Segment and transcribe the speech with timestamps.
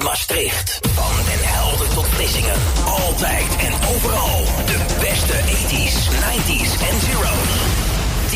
[0.00, 0.78] tot Maastricht.
[0.94, 2.54] Van Den Helder tot Vlissingen.
[2.84, 4.44] Altijd en overal.
[4.66, 7.50] De beste 80s, 90s en zeros.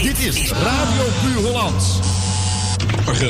[0.02, 1.50] Dit is Radio Puur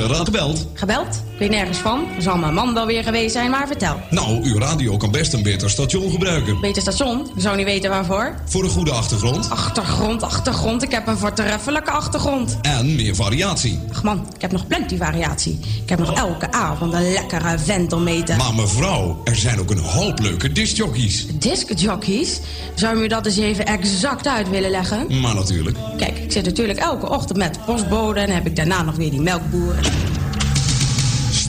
[0.07, 0.67] raad gebeld.
[0.75, 1.23] Gebeld?
[1.35, 2.07] Ik weet nergens van.
[2.19, 4.01] Zal mijn man wel weer geweest zijn, maar vertel.
[4.11, 6.61] Nou, uw radio kan best een beter station gebruiken.
[6.61, 7.31] Beter station?
[7.35, 8.35] Ik zou niet weten waarvoor.
[8.45, 9.51] Voor een goede achtergrond.
[9.51, 10.83] Achtergrond, achtergrond.
[10.83, 12.59] Ik heb een voortreffelijke achtergrond.
[12.63, 13.79] En meer variatie.
[13.93, 15.59] Ach man, ik heb nog plenty variatie.
[15.83, 18.37] Ik heb nog elke avond een lekkere vent om mee te...
[18.37, 21.27] Maar mevrouw, er zijn ook een hoop leuke discjockeys.
[21.39, 22.41] Discjockeys?
[22.75, 25.21] Zou u me dat eens even exact uit willen leggen?
[25.21, 25.77] Maar natuurlijk.
[25.97, 28.21] Kijk, ik zit natuurlijk elke ochtend met de postbode...
[28.21, 29.75] en heb ik daarna nog weer die melkboer.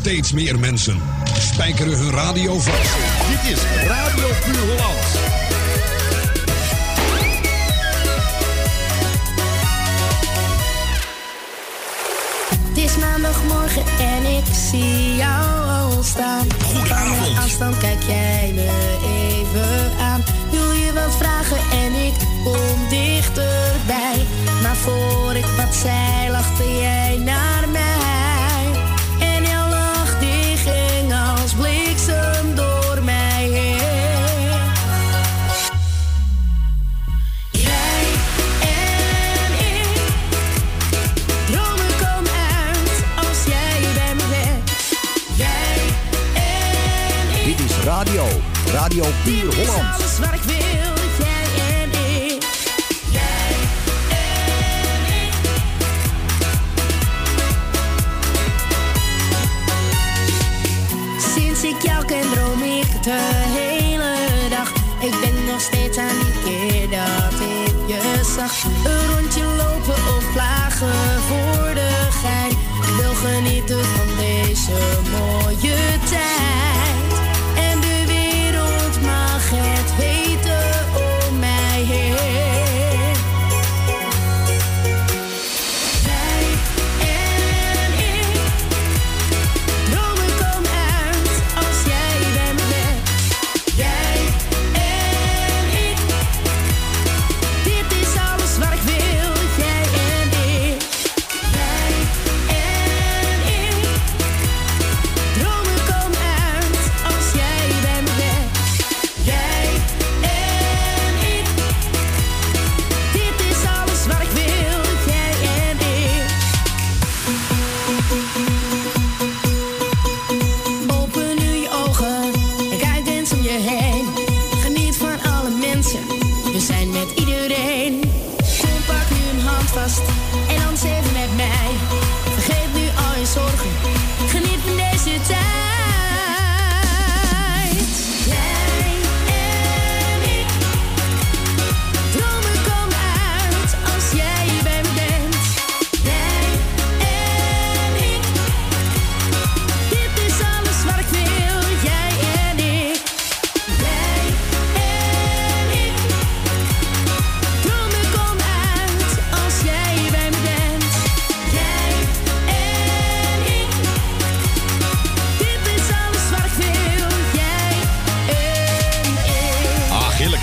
[0.05, 1.01] Steeds meer mensen
[1.39, 2.91] spijkeren hun radio vast.
[3.27, 5.13] Dit is Radio Puur Hollands.
[12.67, 16.47] Het is maandagmorgen en ik zie jou al staan.
[16.63, 17.27] Goedenavond.
[17.27, 20.23] Van afstand kijk jij me even aan.
[20.51, 24.25] Wil je wat vragen en ik kom dichterbij.
[24.61, 27.94] Maar voor ik wat zei, lachte jij naar mij.
[48.05, 48.27] Radio.
[48.71, 49.97] Radio is Hollands.
[49.97, 50.93] alles wat ik wil.
[61.33, 63.19] Sinds ik jou ken droom ik de
[63.57, 64.71] hele dag.
[64.99, 68.63] Ik denk nog steeds aan die keer dat ik je zag.
[68.63, 72.51] Een rondje lopen of plagen voor de gein.
[72.81, 74.71] Ik wil genieten van deze
[75.11, 75.75] mooie
[76.09, 76.74] tijd.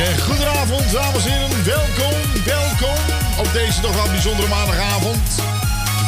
[0.02, 0.20] Hè.
[0.22, 1.64] Goedenavond, dames en heren.
[1.64, 2.96] Welkom, welkom
[3.38, 5.18] op deze toch wel bijzondere maandagavond.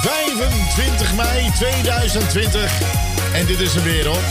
[0.03, 2.72] 25 mei 2020.
[3.34, 4.25] En dit is weer op.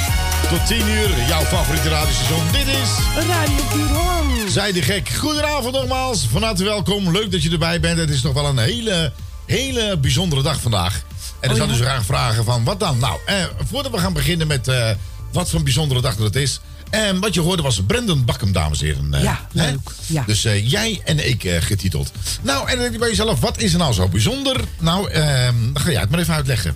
[0.50, 2.42] Tot 10 uur, jouw favoriete radiostation.
[2.52, 2.90] Dit is...
[3.28, 4.54] Radio Hollands.
[4.54, 5.10] Zij de gek.
[5.10, 6.28] Goedenavond nogmaals.
[6.32, 7.12] Van harte welkom.
[7.12, 7.98] Leuk dat je erbij bent.
[7.98, 9.12] Het is toch wel een hele,
[9.46, 10.94] hele bijzondere dag vandaag.
[11.40, 12.98] En dan Oh, zou dus graag vragen van wat dan?
[12.98, 13.36] Nou, eh,
[13.70, 14.90] voordat we gaan beginnen met eh,
[15.32, 16.60] wat voor een bijzondere dag dat het is.
[16.94, 19.14] En wat je hoorde was Brendan Bakkum, dames en heren.
[19.14, 19.66] eh, Ja, hè?
[19.72, 19.80] leuk.
[20.06, 20.24] Ja.
[20.28, 22.12] Dus eh, jij en ik eh, getiteld.
[22.42, 24.62] Nou, en dan denk je bij jezelf, wat is er nou zo bijzonder?
[24.80, 26.76] Nou, ehm, dan ga jij het maar even uitleggen.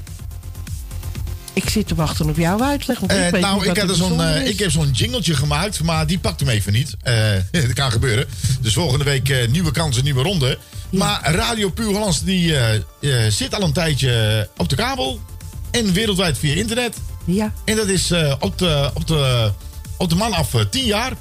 [1.53, 2.99] Ik zit te wachten op jouw uitleg.
[2.99, 6.07] Want ik Eh, weet nou, ik, heb zo'n, eh, ik heb zo'n jingletje gemaakt, maar
[6.07, 6.95] die pakt hem even niet.
[7.01, 7.15] Eh,
[7.51, 8.25] dat kan gebeuren.
[8.61, 10.57] Dus volgende week eh, nieuwe kansen, nieuwe ronde.
[10.89, 12.75] Maar Radio Puur Hollands die, eh,
[13.25, 15.19] eh, zit al een tijdje op de kabel.
[15.71, 16.95] En wereldwijd via internet.
[17.25, 17.53] Ja.
[17.65, 19.51] En dat is eh, op, de, op, de,
[19.97, 21.13] op de man af eh, 10 jaar.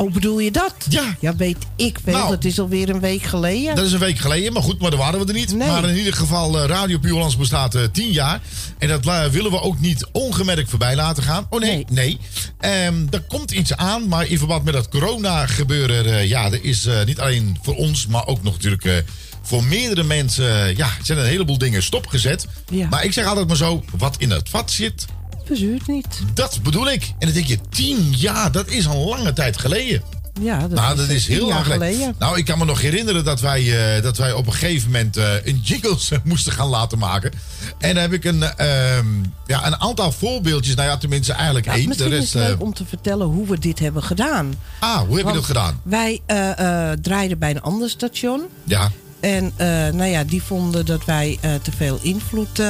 [0.00, 0.74] Oh, bedoel je dat?
[0.88, 1.16] Ja.
[1.20, 2.12] Ja, weet ik veel.
[2.12, 2.30] Nou.
[2.30, 3.74] dat is alweer een week geleden.
[3.74, 5.54] Dat is een week geleden, maar goed, maar daar waren we er niet.
[5.54, 5.68] Nee.
[5.68, 8.40] Maar in ieder geval, eh, Radio Puur Hollands bestaat eh, 10 jaar.
[8.78, 11.46] En dat willen we ook niet ongemerkt voorbij laten gaan.
[11.50, 12.18] Oh nee, nee.
[12.58, 16.04] Ehm, er komt iets aan, maar in verband met dat corona gebeuren...
[16.04, 19.04] eh, ja, er is niet alleen voor ons, maar ook nog natuurlijk...
[19.42, 22.46] voor meerdere mensen, ja, zijn een heleboel dingen stopgezet.
[22.70, 22.88] Ja.
[22.88, 25.06] Maar ik zeg altijd maar zo, wat in het vat zit,
[25.86, 26.06] niet.
[26.34, 27.02] Dat bedoel ik.
[27.02, 30.02] En dan denk je, tien jaar, dat is een lange tijd geleden.
[30.40, 32.14] Ja, dat nou, is, dat is heel lang geleden.
[32.18, 35.16] Nou, ik kan me nog herinneren dat wij, eh, dat wij op een gegeven moment
[35.16, 37.32] eh, een jingles eh, moesten gaan laten maken.
[37.78, 39.06] En dan heb ik een, ehm,
[39.46, 40.74] ja, een aantal voorbeeldjes.
[40.74, 41.88] Nou ja, tenminste eigenlijk Ja, één.
[41.88, 44.54] Misschien is rest, leuk eh, om te vertellen hoe we dit hebben gedaan.
[44.80, 45.80] ah, hoe heb je dat gedaan?
[45.82, 46.20] Wij
[47.00, 48.42] draaiden bij een ander station.
[48.64, 48.90] Ja,
[49.20, 49.52] En
[49.92, 52.62] nou ja, die vonden dat wij te veel invloed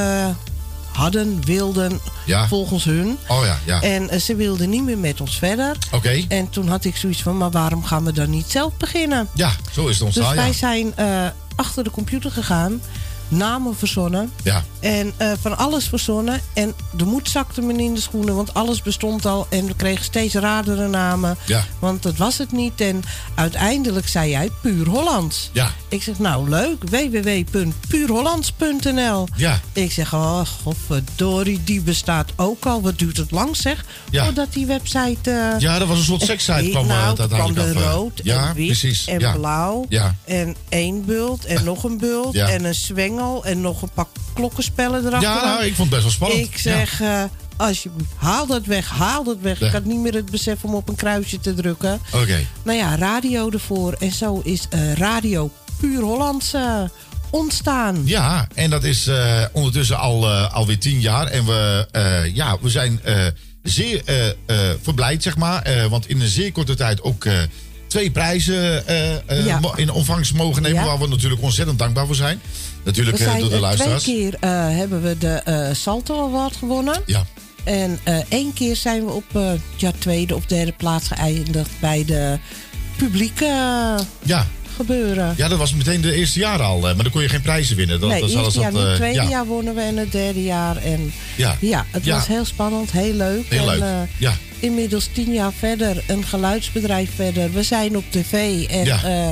[0.99, 2.49] hadden, wilden, Ja.
[2.49, 3.19] volgens hun.
[3.29, 3.83] oh ja, ja.
[3.83, 5.77] En eh, ze wilden niet meer met ons verder.
[5.93, 6.25] Oké.
[6.29, 9.29] En toen had ik zoiets van, maar waarom gaan we dan niet zelf beginnen?
[9.35, 10.37] Ja, zo is het Dus ontstaan.
[10.37, 10.53] wij ja.
[10.53, 12.81] zijn eh, achter de computer gegaan,
[13.29, 14.33] namen verzonnen.
[14.43, 14.63] Ja.
[14.81, 16.41] En eh, van alles verzonnen.
[16.55, 19.47] En de moed zakte me in de schoenen, want alles bestond al.
[19.51, 21.37] En we kregen steeds raardere namen.
[21.47, 21.65] Ja.
[21.79, 22.81] Want dat was het niet.
[22.81, 23.03] En
[23.35, 25.51] uiteindelijk zei jij puur Hollands.
[25.53, 25.71] Ja.
[25.89, 29.29] Ik zeg, nou leuk, www.puurhollands.nl.
[29.37, 29.61] Ja.
[29.73, 32.83] Ik zeg, oh, godverdorie, die bestaat ook al.
[32.83, 33.85] Wat duurt het lang, zeg?
[34.11, 34.25] Ja.
[34.25, 35.31] Voordat die website...
[35.31, 37.65] eh, Ja, dat was een soort sekssite kwam nou, eh, toen kwam af.
[37.75, 37.91] eh.
[37.93, 39.07] rood ja, en wit precies.
[39.07, 39.33] en ja.
[39.33, 39.87] blauw.
[39.89, 40.15] Ja.
[40.25, 42.35] En één bult en nog een bult.
[42.35, 42.49] Ja.
[42.49, 42.75] En een
[43.45, 45.31] en nog een pak klokkenspellen erachter.
[45.31, 46.53] Ja, nou, ik vond het best wel spannend.
[46.53, 47.25] Ik zeg, eh
[47.59, 49.59] alsjeblieft, haal dat weg, haal dat weg.
[49.59, 49.67] Ja.
[49.67, 52.01] Ik had niet meer het besef om op een kruisje te drukken.
[52.13, 52.21] Ja.
[52.21, 52.39] Oké.
[52.63, 53.93] Nou ja, radio ervoor.
[53.93, 55.51] En zo is eh, Radio
[55.81, 56.83] Puur Hollands eh,
[57.31, 58.03] ontstaan.
[58.05, 59.11] Ja, en dat is
[59.53, 61.27] ondertussen al, eh, alweer tien jaar.
[61.27, 61.87] En we,
[62.35, 63.01] ja, we zijn
[63.63, 64.03] zeer
[64.83, 65.89] verblijd, zeg maar.
[65.91, 67.27] Want in een zeer korte tijd ook
[67.89, 69.61] twee prijzen eh, eh, Ja.
[69.77, 70.79] in ontvangst mogen nemen.
[70.81, 70.87] Ja.
[70.87, 72.41] Waar we natuurlijk ontzettend dankbaar voor zijn.
[72.85, 74.05] Natuurlijk We eh, zijn door de eh, twee luisteraars.
[74.05, 74.37] keer
[74.77, 77.03] hebben we de Salto Award gewonnen.
[77.07, 77.25] Ja.
[77.65, 77.99] En
[78.29, 79.25] één keer zijn we op
[79.77, 82.39] ja, tweede of derde plaats geëindigd bij de
[82.97, 83.45] publieke
[84.23, 84.47] Ja.
[84.77, 85.35] gebeuren.
[85.37, 86.81] ja, dat was meteen de eerste jaar al.
[86.81, 88.01] maar dan kon je geen prijzen winnen.
[88.01, 89.29] Dat, nee, dat, het eerste jaar dat, Het tweede ja.
[89.29, 90.77] jaar wonnen we en het derde jaar.
[90.77, 91.57] En Ja.
[91.61, 93.47] ja, het was heel spannend, heel leuk.
[93.49, 94.09] Heel en, leuk.
[94.19, 94.33] Ja.
[94.61, 97.53] Inmiddels tien jaar verder, een geluidsbedrijf verder.
[97.53, 99.03] We zijn op tv en Ja.
[99.05, 99.31] eh,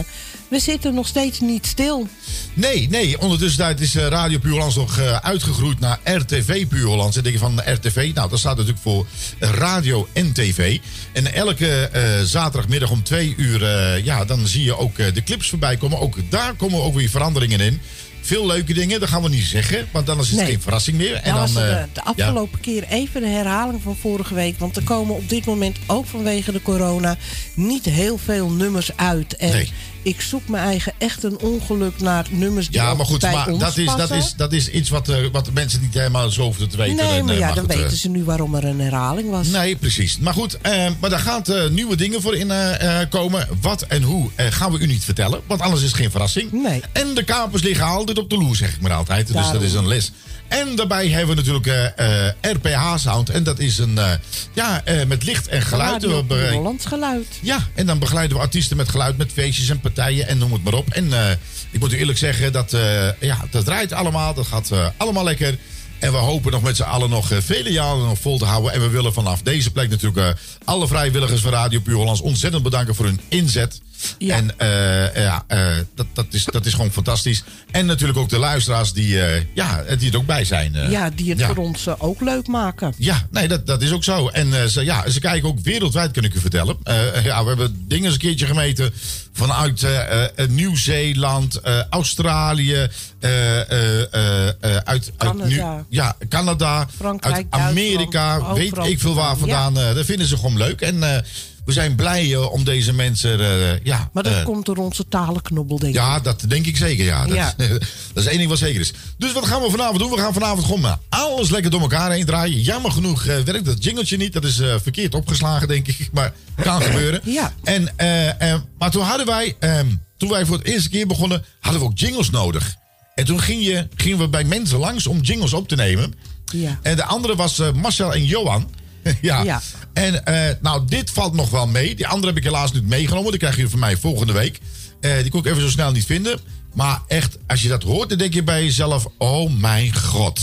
[0.49, 2.08] we zitten nog steeds niet stil.
[2.55, 3.20] Nee, nee.
[3.20, 7.17] Ondertussen is eh, Radio Puur Hollands nog eh, uitgegroeid naar RTV Puur Hollands.
[7.17, 9.06] En denk je van RTV, nou dat staat natuurlijk voor
[9.38, 10.78] radio en tv.
[11.12, 11.90] En elke
[12.25, 13.61] zaterdagmiddag om twee uur,
[14.05, 15.99] ja, dan zie je ook de clips voorbij komen.
[16.00, 17.81] Ook daar komen ook weer veranderingen in.
[18.26, 20.46] Veel leuke dingen, dat gaan we niet zeggen, want dan is het Nee.
[20.46, 21.14] geen verrassing meer.
[21.14, 24.58] En dan, was eh, de, de afgelopen keer even de herhaling van vorige week.
[24.58, 27.17] Want er komen op dit moment ook vanwege de corona
[27.55, 29.37] niet heel veel nummers uit.
[29.37, 29.73] En Nee.
[30.06, 33.76] Ik zoek mijn eigen echt een ongeluk naar nummers die Ja, maar goed, maar dat
[33.76, 36.69] is, dat, is, dat is iets wat, eh, wat de mensen niet helemaal zo hoeven
[36.69, 36.97] te weten.
[36.97, 39.31] Nee, En, maar eh, ja, dan goed, eh, weten ze nu waarom er een herhaling
[39.31, 39.47] was.
[39.49, 40.19] Nee, precies.
[40.19, 43.49] Maar goed, eh, maar daar gaan eh, nieuwe dingen voor in eh, eh, komen.
[43.61, 46.53] Wat en hoe eh, gaan we u niet vertellen, want anders is het geen verrassing.
[46.53, 46.82] Nee.
[46.93, 49.26] En de kapers liggen altijd op de loer, zeg ik maar altijd.
[49.26, 49.53] Dus Daarom.
[49.53, 50.11] dat is een les.
[50.48, 51.66] En daarbij hebben we natuurlijk
[51.96, 53.31] eh, eh, RPH Sound.
[53.31, 54.10] En dat is een, eh,
[54.52, 56.02] ja, eh, met licht en geluid.
[56.02, 57.26] Radio We Hollands geluid.
[57.43, 60.64] ja, en dan begeleiden we artiesten met geluid, met feestjes en partijen en noem het
[60.64, 60.88] maar op.
[60.90, 61.31] En eh,
[61.70, 65.25] ik moet u eerlijk zeggen, dat, eh, ja, dat draait allemaal, dat gaat eh, allemaal
[65.25, 65.58] lekker.
[65.98, 68.72] En we hopen nog met z'n allen nog eh, vele jaren nog vol te houden.
[68.72, 72.62] En we willen vanaf deze plek natuurlijk eh, alle vrijwilligers van Radio Puur Hollands ontzettend
[72.62, 73.81] bedanken voor hun inzet.
[74.19, 74.34] Ja.
[74.37, 77.44] En eh, ja, eh, dat, dat, is, dat is gewoon fantastisch.
[77.70, 80.75] En natuurlijk ook de luisteraars die, eh, ja, die er ook bij zijn.
[80.75, 80.90] eh.
[80.90, 81.46] Ja, die het Ja.
[81.46, 82.94] voor ons eh, ook leuk maken.
[82.98, 84.29] Ja, nee, dat, dat is ook zo.
[84.29, 86.76] En eh, ze, ja, ze kijken ook wereldwijd, kan ik u vertellen.
[86.82, 88.93] Eh, ja, we hebben dingen eens een keertje gemeten
[89.32, 92.88] vanuit eh, eh, Nieuw-Zeeland, eh, Australië,
[93.20, 95.84] eh, eh, eh, eh, uit, uit nu, Canada.
[95.88, 99.79] ja, Canada, Frankrijk, uit Amerika, Duitsland, weet ik veel waar vandaan.
[99.79, 100.81] eh, dat vinden ze gewoon leuk.
[100.81, 101.22] En eh,
[101.67, 104.11] we zijn blij eh, om deze mensen, eh, ja...
[104.13, 106.01] Maar dat eh, komt door onze talenknobbel, denk ik.
[106.01, 107.27] ja, dat denk ik zeker, ja.
[107.27, 107.55] Dat, Ja.
[108.13, 108.93] dat is één ding wat zeker is.
[109.19, 110.11] Dus wat gaan we vanavond doen?
[110.11, 112.61] We gaan vanavond gewoon alles lekker door elkaar heen draaien.
[112.61, 114.32] Jammer genoeg eh, werkt dat jingletje niet.
[114.32, 116.08] Dat is eh, verkeerd opgeslagen, denk ik.
[116.13, 116.32] Maar
[116.63, 117.20] kan gebeuren.
[117.25, 117.53] Ja.
[117.65, 121.44] En, eh, eh, maar toen hadden wij, ehm, toen wij voor het eerste keer begonnen,
[121.61, 122.75] hadden we ook jingles nodig.
[123.15, 126.15] En toen ging je, gingen we bij mensen langs om jingles op te nemen.
[126.53, 126.79] Ja.
[126.82, 128.70] En de andere was eh, Marcel en Johan.
[129.20, 129.43] ja.
[129.43, 129.60] Ja.
[129.93, 131.94] En eh, nou, dit valt nog wel mee.
[131.94, 133.31] Die andere heb ik helaas niet meegenomen.
[133.31, 134.60] Die krijg je van mij volgende week.
[135.01, 136.41] Eh, die kon ik even zo snel niet vinden.
[136.75, 140.41] Maar echt, als je dat hoort, dan denk je bij jezelf: oh mijn god.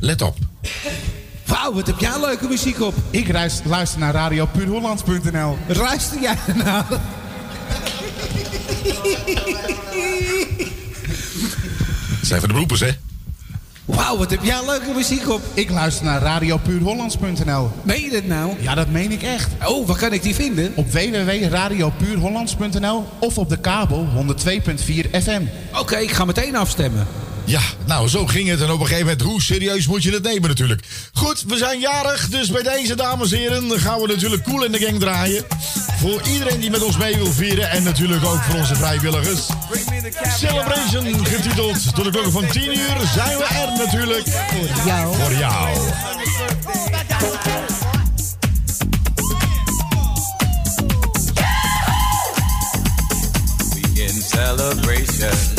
[0.00, 0.36] Let op.
[1.46, 2.94] Wauw, wat heb jij leuke muziek op.
[3.10, 5.58] Ik ruis- luister naar radiopuurhollands.nl.
[5.68, 6.86] Ruister jij ernaar?
[12.18, 12.90] Dat zijn van de beroepers, hè?
[13.88, 15.40] Wauw, wat heb jij leuke muziek op.
[15.54, 17.70] Ik luister naar radiopuurhollands.nl.
[17.82, 18.52] Meen je dat nou?
[18.60, 19.50] Ja, dat meen ik echt.
[19.66, 20.72] Oh, waar kan ik die vinden?
[20.74, 24.20] Op www.radiopuurhollands.nl of op de kabel 102.4
[25.22, 25.42] FM.
[25.78, 27.06] Oké, ik ga meteen afstemmen.
[27.48, 28.60] Ja, nou, zo ging het.
[28.60, 30.82] En op een gegeven moment, hoe serieus moet je het nemen natuurlijk.
[31.12, 34.72] Goed, we zijn jarig, dus bij deze dames en heren gaan we natuurlijk Cool in
[34.72, 35.44] de Gang draaien.
[36.00, 39.40] Voor iedereen die met ons mee wil vieren en natuurlijk ook voor onze vrijwilligers.
[40.38, 41.94] Celebration getiteld.
[41.94, 44.28] Tot de klokken van 10 uur zijn we er natuurlijk.
[44.28, 45.16] Voor jou.
[45.16, 45.78] Voor jou.
[53.74, 55.57] We in celebration.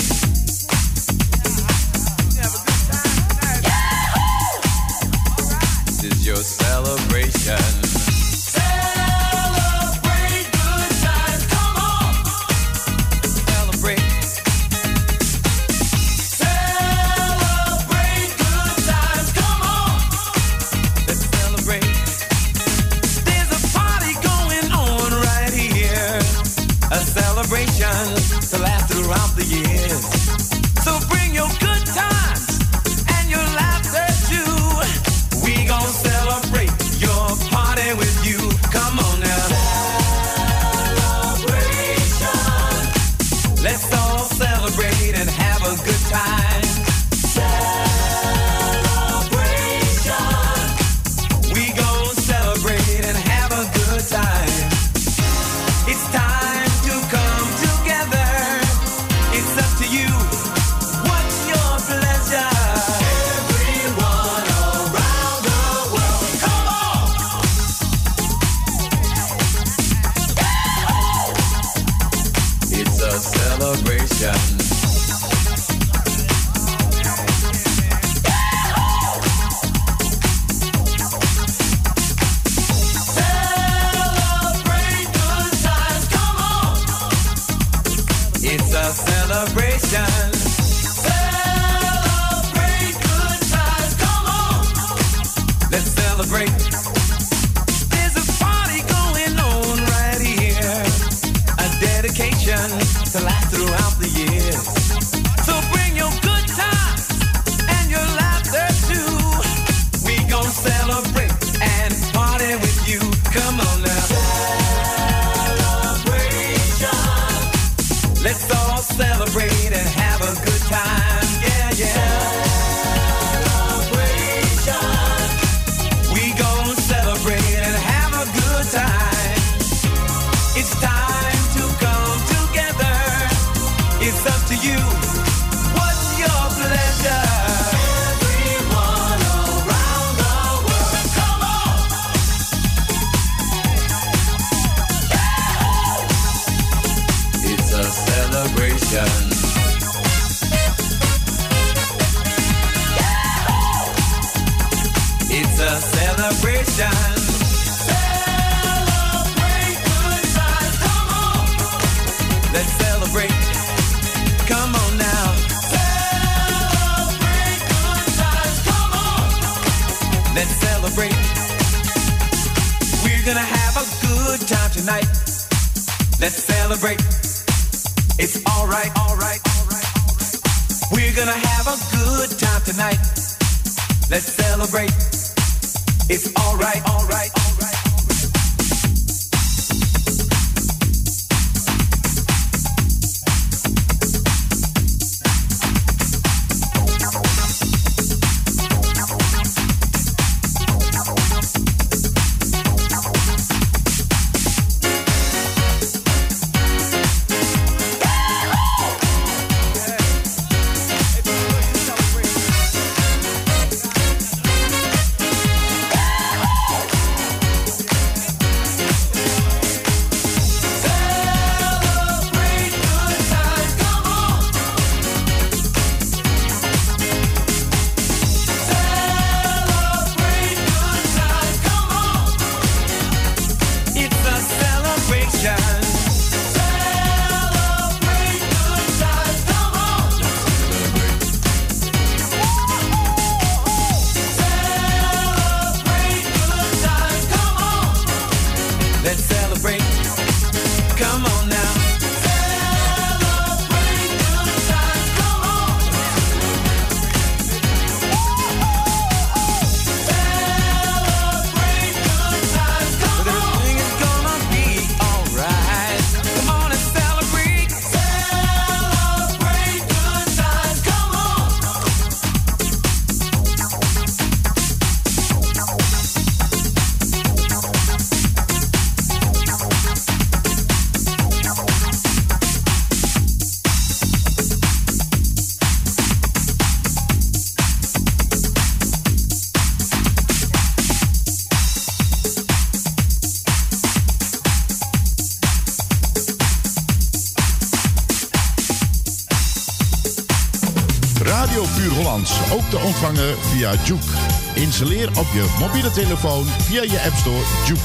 [303.00, 304.14] Ontvangen via Juke.
[304.56, 307.82] Installeer op je mobiele telefoon via je App Store Juke.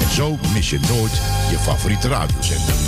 [0.00, 1.20] En zo mis je nooit
[1.50, 2.87] je favoriete radiozender.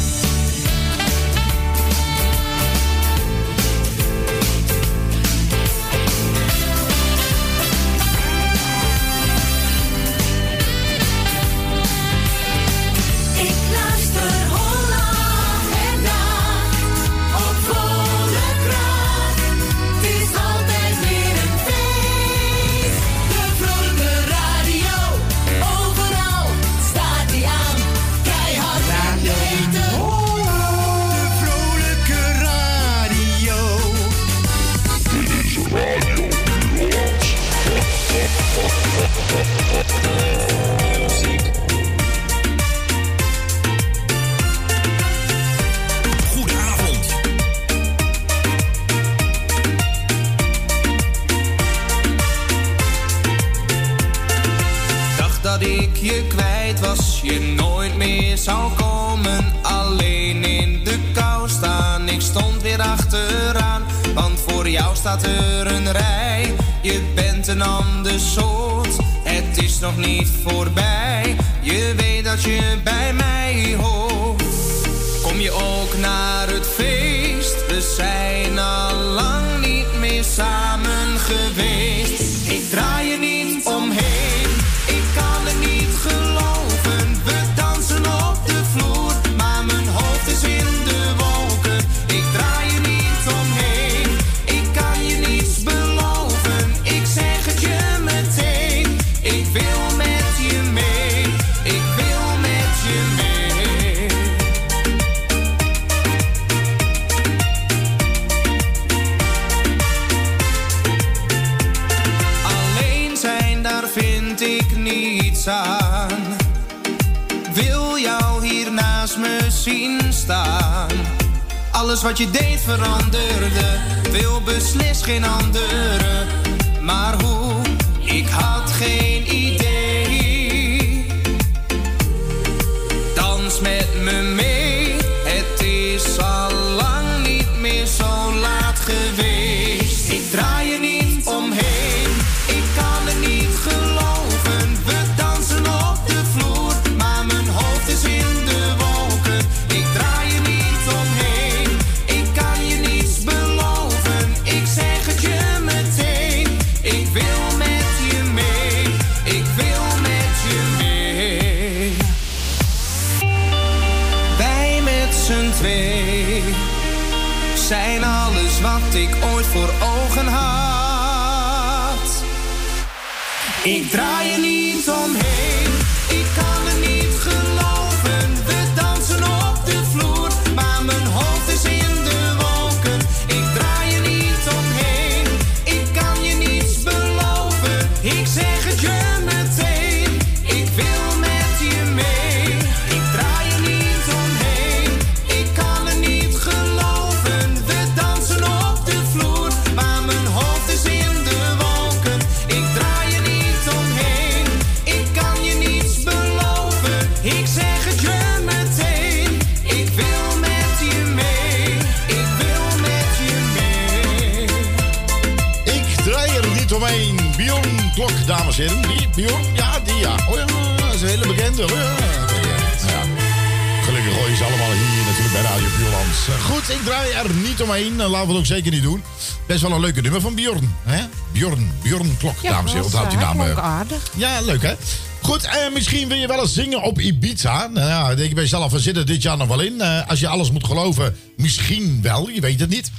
[228.51, 229.03] Zeker niet doen.
[229.47, 230.75] Best wel een leuke nummer van Bjorn.
[230.85, 231.05] Hè?
[231.33, 232.91] Bjorn, Bjorn Klok, Ja, dames en heren.
[232.93, 233.41] was, Onthoud die naam.
[233.41, 233.65] eh.
[233.65, 234.11] aardig.
[234.17, 234.75] Ja, leuk hè?
[235.23, 237.67] Goed, eh, misschien wil je wel eens zingen op Ibiza.
[237.67, 239.81] Nou ja, denk je bij jezelf, we zitten dit jaar nog wel in.
[239.81, 242.29] Eh, als je alles moet geloven, misschien wel.
[242.29, 242.91] Je weet het niet.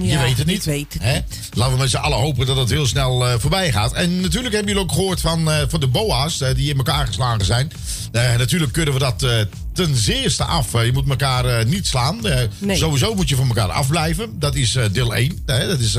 [0.00, 0.56] je weet het niet.
[0.56, 1.12] ik weet het hè?
[1.14, 1.48] niet.
[1.54, 3.92] Laten we met z'n allen hopen dat het heel snel voorbij gaat.
[3.92, 7.72] En natuurlijk hebben jullie ook gehoord van, van de BOA's die in elkaar geslagen zijn.
[8.12, 9.30] Natuurlijk kunnen we dat eh,
[9.72, 10.74] ten zeerste af.
[10.74, 12.20] Eh, je moet elkaar eh, niet slaan.
[12.58, 12.76] Nee.
[12.76, 14.38] Sowieso moet je van elkaar afblijven.
[14.38, 15.42] Dat is deel 1.
[15.46, 15.66] Hè?
[15.66, 15.96] Dat is,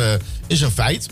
[0.47, 1.07] is een feit.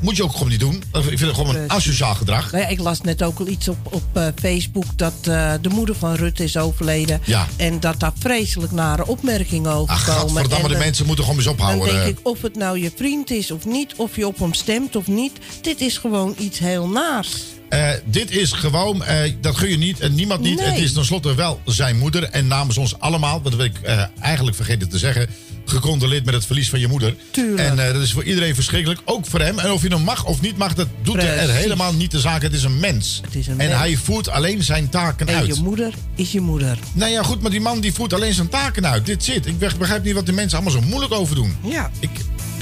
[0.00, 0.82] Moet je ook gewoon niet doen.
[0.92, 2.52] Ik vind het gewoon een asociaal gedrag.
[2.52, 5.24] Nou ja, ik las net ook al iets op, op Facebook dat
[5.60, 7.20] de moeder van Rutte is overleden.
[7.24, 7.46] Ja.
[7.56, 10.20] En dat daar vreselijk nare opmerkingen over Ach, komen.
[10.20, 11.86] gadverdamme, En de mensen moeten gewoon eens ophouden.
[11.86, 14.54] Dan denk ik, of het nou je vriend is of niet, of je op hem
[14.54, 15.32] stemt of niet.
[15.60, 17.42] Dit is gewoon iets heel naars.
[17.68, 20.58] Eh, dit is gewoon, eh, dat gun je niet en niemand niet.
[20.58, 20.66] Nee.
[20.66, 22.22] Het is tenslotte wel zijn moeder.
[22.22, 25.26] En namens ons allemaal, dat wil ik eh, eigenlijk vergeten te zeggen...
[25.64, 27.14] gecondoleerd met het verlies van je moeder.
[27.30, 27.68] Tuurlijk.
[27.68, 29.58] En dat is voor iedereen verschrikkelijk, ook voor hem.
[29.58, 32.42] En of je hem mag of niet mag, dat doet er helemaal niet de zaak.
[32.42, 33.20] Het is een mens.
[33.30, 33.78] is een en mens.
[33.78, 35.46] hij voert alleen zijn taken En uit.
[35.56, 36.78] je moeder is je moeder.
[36.92, 39.06] Nou ja, goed, maar die man die voert alleen zijn taken uit.
[39.06, 39.46] Dit zit.
[39.46, 41.56] Ik be- begrijp niet wat die mensen allemaal zo moeilijk over doen.
[41.62, 41.90] Ja.
[42.00, 42.10] Ik,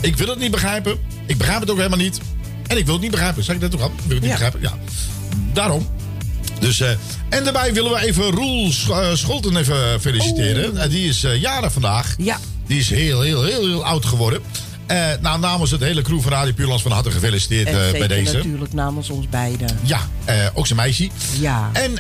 [0.01, 0.99] ik wil het niet begrijpen.
[1.27, 2.21] Ik begrijp het ook helemaal niet.
[2.67, 3.45] En ik wil het niet begrijpen.
[3.45, 3.87] Zeg ik dat toch al?
[3.97, 4.31] Ik wil het niet Ja.
[4.51, 4.61] begrijpen.
[4.61, 4.75] Ja.
[5.53, 5.89] Daarom.
[6.61, 6.91] Dus, eh,
[7.29, 10.77] en daarbij willen we even Roel Sch- eh, Scholten even feliciteren.
[10.77, 12.15] Eh, die is jarig vandaag.
[12.19, 12.39] Ja.
[12.67, 14.41] Die is heel, heel, heel, heel oud geworden.
[15.21, 18.37] Nou, namens het hele crew van Radio Puurlands van harte gefeliciteerd bij deze.
[18.37, 19.79] natuurlijk namens ons beiden.
[19.83, 20.01] Ja,
[20.55, 21.09] ook zijn meisje.
[21.41, 21.71] Ja.
[21.73, 21.99] En,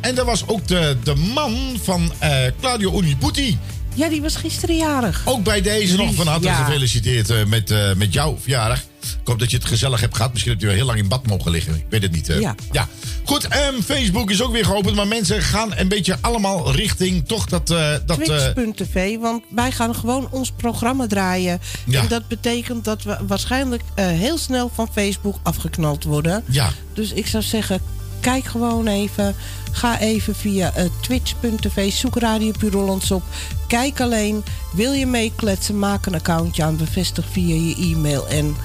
[0.00, 2.12] en er was ook de, de man van
[2.60, 3.58] Claudio Uniputi.
[3.94, 5.22] Ja, die was gisteren jarig.
[5.24, 6.64] Ook bij deze nog van harte Ja.
[6.64, 8.80] gefeliciteerd met, met jouw verjaardag.
[9.20, 10.30] Ik hoop dat je het gezellig hebt gehad.
[10.32, 11.74] Misschien heb je wel heel lang in bad mogen liggen.
[11.74, 12.26] Ik weet het niet.
[12.26, 12.54] Ja.
[12.72, 12.88] ja.
[13.24, 14.94] Goed, ehm, Facebook is ook weer geopend.
[14.96, 17.70] Maar mensen gaan een beetje allemaal richting toch dat...
[17.70, 21.60] eh dat eh, Twitch.tv, want wij gaan gewoon ons programma draaien.
[21.86, 22.00] Ja.
[22.00, 26.44] En dat betekent dat we waarschijnlijk eh, heel snel van Facebook afgeknald worden.
[26.48, 27.80] ja, Dus ik zou zeggen,
[28.20, 29.34] kijk gewoon even.
[29.72, 33.22] Ga even via twitch.tv, zoek Radio Puur Hollands op.
[33.66, 38.56] Kijk alleen, wil je meekletsen, maak een accountje aan, bevestig via je e-mail en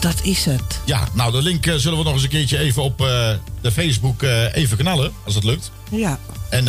[0.00, 0.80] dat is het.
[0.84, 3.30] ja, nou de link eh, zullen we nog eens een keertje even op eh,
[3.60, 5.12] de Facebook eh, even knallen.
[5.24, 5.70] Als het lukt.
[5.90, 6.18] Ja,
[6.50, 6.68] En,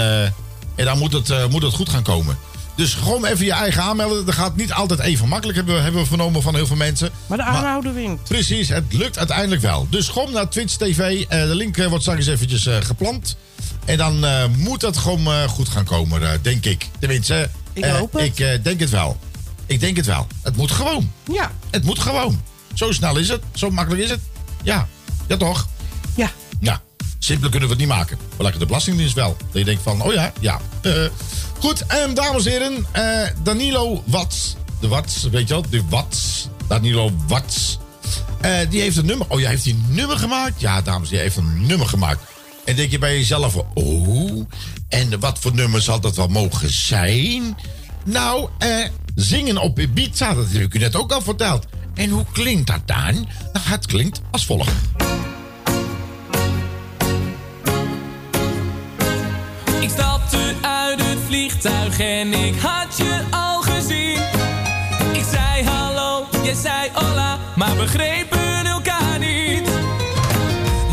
[0.75, 2.37] en dan moet het, moet het goed gaan komen.
[2.75, 4.25] Dus gewoon even je eigen aanmelden.
[4.25, 7.09] Dat gaat niet altijd even makkelijk, hebben we, hebben we vernomen van heel veel mensen.
[7.27, 8.23] maar de aanhouder wint.
[8.23, 9.87] Precies, het lukt uiteindelijk wel.
[9.89, 11.27] Dus kom naar Twitch TV.
[11.27, 13.37] De link wordt straks eventjes gepland.
[13.85, 14.25] En dan
[14.57, 16.87] moet dat gewoon goed gaan komen, denk ik.
[16.99, 18.39] Tenminste, Ik hoop het.
[18.39, 19.17] ik denk het wel.
[19.65, 20.27] Ik denk het wel.
[20.41, 21.11] Het moet gewoon.
[21.33, 22.41] Ja, Het moet gewoon.
[22.77, 23.43] Zo snel is het.
[23.53, 24.19] Zo makkelijk is het.
[24.63, 24.87] Ja,
[25.27, 25.67] ja toch?
[26.15, 26.31] ja.
[26.59, 26.81] Ja,
[27.19, 28.17] simpeler kunnen we het niet maken.
[28.17, 29.37] Maar lekker de Belastingdienst wel.
[29.37, 30.59] Dat je denkt van, oh ja, ja.
[30.81, 30.93] Eh,
[31.59, 34.55] goed, en dames en heren, eh, Danilo Watts.
[34.79, 36.47] De Watts, weet je wel, de Watts.
[36.67, 37.77] Danilo Watts.
[38.41, 39.27] Eh, die heeft een nummer.
[39.29, 40.59] Oh ja, heeft hij een nummer gemaakt?
[40.59, 42.19] Ja, dames en heren, hij heeft een nummer gemaakt.
[42.65, 44.45] En denk je bij jezelf, oh,
[44.89, 47.57] en wat voor nummer zal dat wel mogen zijn?
[48.05, 48.85] Nou, eh,
[49.15, 51.65] zingen op Ibiza, dat heb ik u net ook al verteld.
[51.97, 53.13] En hoe klinkt dat dan?
[53.53, 54.71] Nou, het klinkt als volgt.
[59.79, 64.21] Ik stapte uit het vliegtuig en ik had je al gezien.
[65.13, 69.69] Ik zei hallo, jij zei hola, maar begrepen elkaar niet.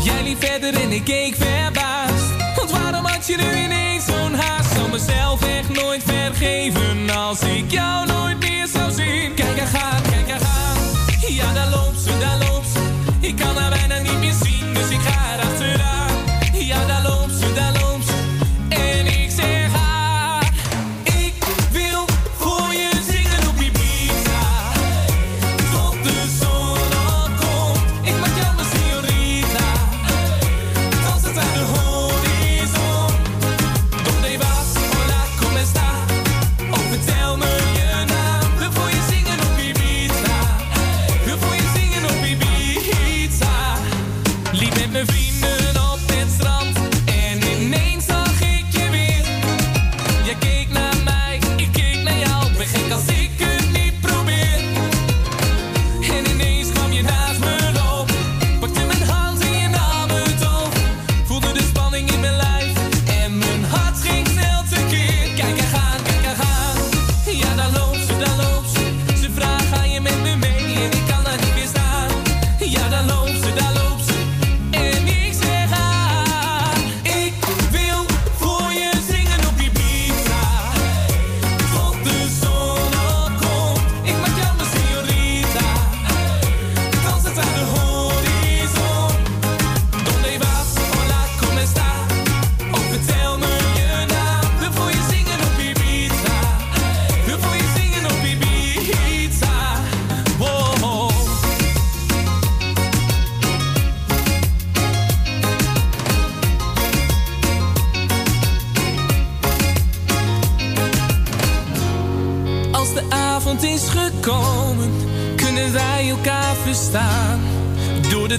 [0.03, 2.55] Jij liep verder en ik keek verbaasd.
[2.55, 4.73] Want waarom had je nu ineens zo'n haast?
[4.73, 8.14] Zal mezelf echt nooit vergeven als ik jou nooit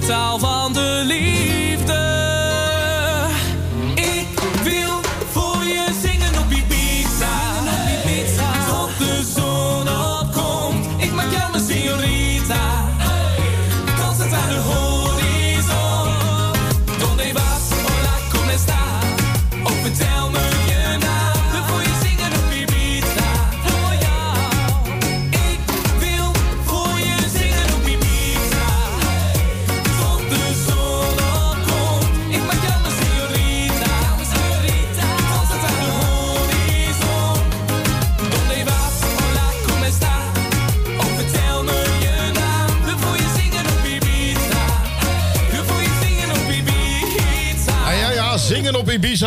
[0.06, 0.65] taal van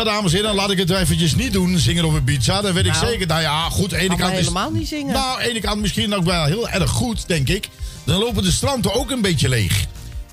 [0.00, 0.54] Ibiza, dames en heren.
[0.54, 1.78] Laat ik het eventjes niet doen.
[1.78, 3.26] Zingen op Ibiza, dat weet ik Nou, zeker.
[3.26, 3.92] Nou ja, goed.
[3.92, 4.38] Ene kant is...
[4.38, 5.12] helemaal niet zingen.
[5.12, 7.68] Nou, ene kant misschien ook wel heel erg goed, denk ik.
[8.04, 9.86] Dan lopen de stranden ook een beetje leeg.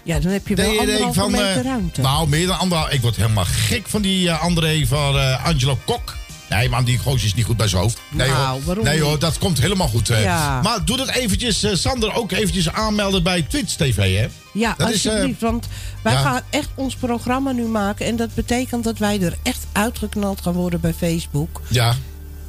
[0.04, 2.02] Ja, dan heb je wel anderhalve meter eh, ruimte.
[2.02, 2.92] Nou, meer dan anderhalf.
[2.92, 6.16] Ik word helemaal gek van die eh, André van eh, Angelo Kok.
[6.50, 8.00] Nee, man, die goos is niet goed bij zijn hoofd.
[8.10, 8.62] Nee, Nou, hoor.
[8.64, 10.10] waarom nee hoor, dat komt helemaal goed.
[10.10, 10.24] eh.
[10.24, 10.62] Ja.
[10.62, 14.28] Maar doe dat eventjes, eh, Sander, ook eventjes aanmelden bij Twitch TV, hè?
[14.54, 15.42] Ja, Dat is, eh, alsjeblieft.
[15.42, 15.68] want
[16.02, 16.22] wij ja.
[16.22, 18.06] gaan echt ons programma nu maken.
[18.06, 21.62] En dat betekent dat wij er echt uitgeknald gaan worden bij Facebook.
[21.68, 21.96] Ja.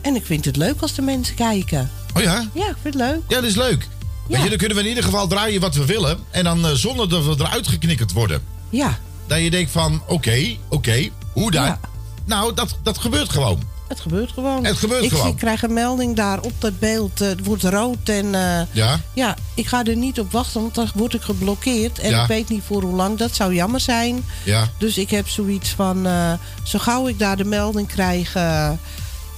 [0.01, 1.91] En ik vind het leuk als de mensen kijken.
[2.15, 2.45] Oh ja?
[2.53, 3.21] Ja, ik vind het leuk.
[3.29, 3.89] Ja, dat is leuk.
[4.29, 6.19] Weet je, dan kunnen we in ieder geval draaien wat we willen.
[6.31, 8.43] En dan zonder dat we eruit geknikkerd worden.
[8.71, 11.65] Ja, Dat je denkt van, oké, oké, hoe dan?
[11.65, 11.81] Ja.
[12.25, 13.63] Nou, dat, dat gebeurt gewoon.
[13.89, 14.65] Het gebeurt gewoon.
[14.65, 15.27] Het gebeurt ik gewoon.
[15.27, 17.21] Ik krijg een melding daar op dat beeld.
[17.21, 18.35] eh, het wordt rood en...
[18.35, 19.01] eh, Ja?
[19.15, 21.99] ja, ik ga er niet op wachten, want dan word ik geblokkeerd.
[21.99, 22.23] En Ja.
[22.23, 23.19] ik weet niet voor hoe lang.
[23.19, 24.25] Dat zou jammer zijn.
[24.45, 24.69] Ja.
[24.79, 26.07] Dus ik heb zoiets van...
[26.07, 28.37] eh, zo gauw ik daar de melding krijg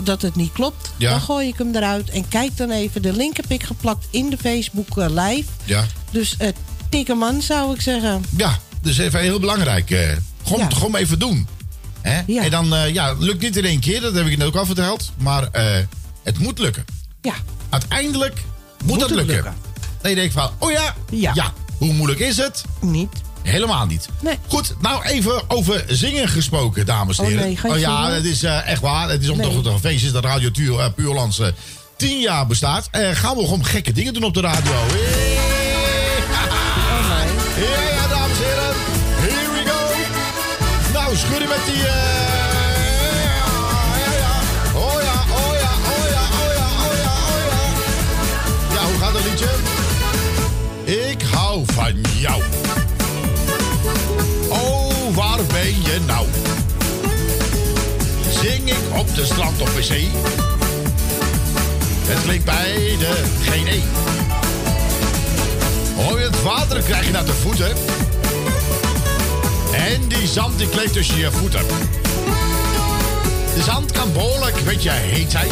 [0.03, 0.93] dat het niet klopt...
[0.97, 1.11] Ja.
[1.11, 2.11] dan gooi ik hem eruit.
[2.11, 3.03] En kijk dan even.
[3.03, 5.45] De link heb ik geplakt in de Facebook live.
[5.65, 5.85] Ja.
[6.11, 6.49] Dus uh,
[6.89, 8.25] tik aan, zou ik zeggen.
[8.37, 9.89] Ja, dus even heel belangrijk.
[10.45, 10.69] gewoon, Ja.
[10.71, 11.47] gewoon even doen.
[12.03, 12.21] Hè?
[12.27, 12.43] Ja.
[12.43, 14.67] En dan, eh, ja, lukt niet in één keer, dat heb ik net ook al
[14.67, 15.13] verteld.
[15.19, 15.65] Maar eh,
[16.23, 16.85] het moet lukken.
[17.21, 17.35] Ja.
[17.69, 18.35] Uiteindelijk
[18.79, 19.35] moet, Moet dat het lukken.
[19.35, 19.55] lukken.
[20.01, 21.53] Dan je denkt van, oh ja, Ja.
[21.79, 22.63] hoe moeilijk is het?
[22.81, 23.09] Niet.
[23.43, 24.09] Helemaal niet.
[24.23, 24.39] Nee.
[24.47, 27.45] Goed, nou even over zingen gesproken, dames en Oh heren.
[27.45, 29.09] nee, ga je ja, het is eh, echt waar.
[29.09, 29.57] Het is omdat Nee.
[29.57, 31.47] het een feest is dat Radio Tuur, Puurlands eh,
[31.97, 32.89] tien jaar bestaat.
[32.93, 34.73] Gaan we gewoon gekke dingen doen op de radio.
[34.73, 35.39] Hey.
[36.37, 38.00] Ja, dames
[41.21, 41.87] schudden met die...
[41.87, 41.93] eh.
[44.75, 47.13] Oh ja, oh ja, oh ja, oh ja, oh ja, oh ja.
[48.75, 49.49] Ja, hoe gaat dat liedje?
[51.11, 52.43] Ik hou van jou.
[54.49, 56.27] Oh, waar ben je nou?
[58.43, 60.11] Zing ik op de strand op de zee?
[62.05, 63.09] Het klinkt beide
[63.43, 63.81] geen E.
[65.97, 67.73] Hoor het water krijg je naar de voeten.
[69.73, 71.67] En die zand die kleeft tussen je voeten.
[73.55, 75.49] De zand kan behoorlijk een beetje heet zijn.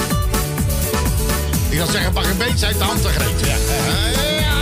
[1.68, 3.40] Ik zou zeggen, mag een beetje zijn tante Greet.
[3.40, 3.46] Ja.
[3.46, 4.56] ja.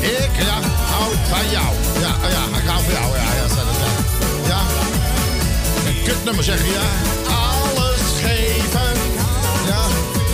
[0.00, 0.58] Ik ja,
[0.90, 1.66] hou van jou.
[2.00, 3.16] Ja, ja, ik hou van jou.
[3.16, 4.48] Ja, ja, het daar.
[4.48, 4.60] Ja.
[5.88, 6.88] Een kutnummer zeg je, ja.
[7.34, 8.92] Alles geven.
[9.66, 9.82] Ja,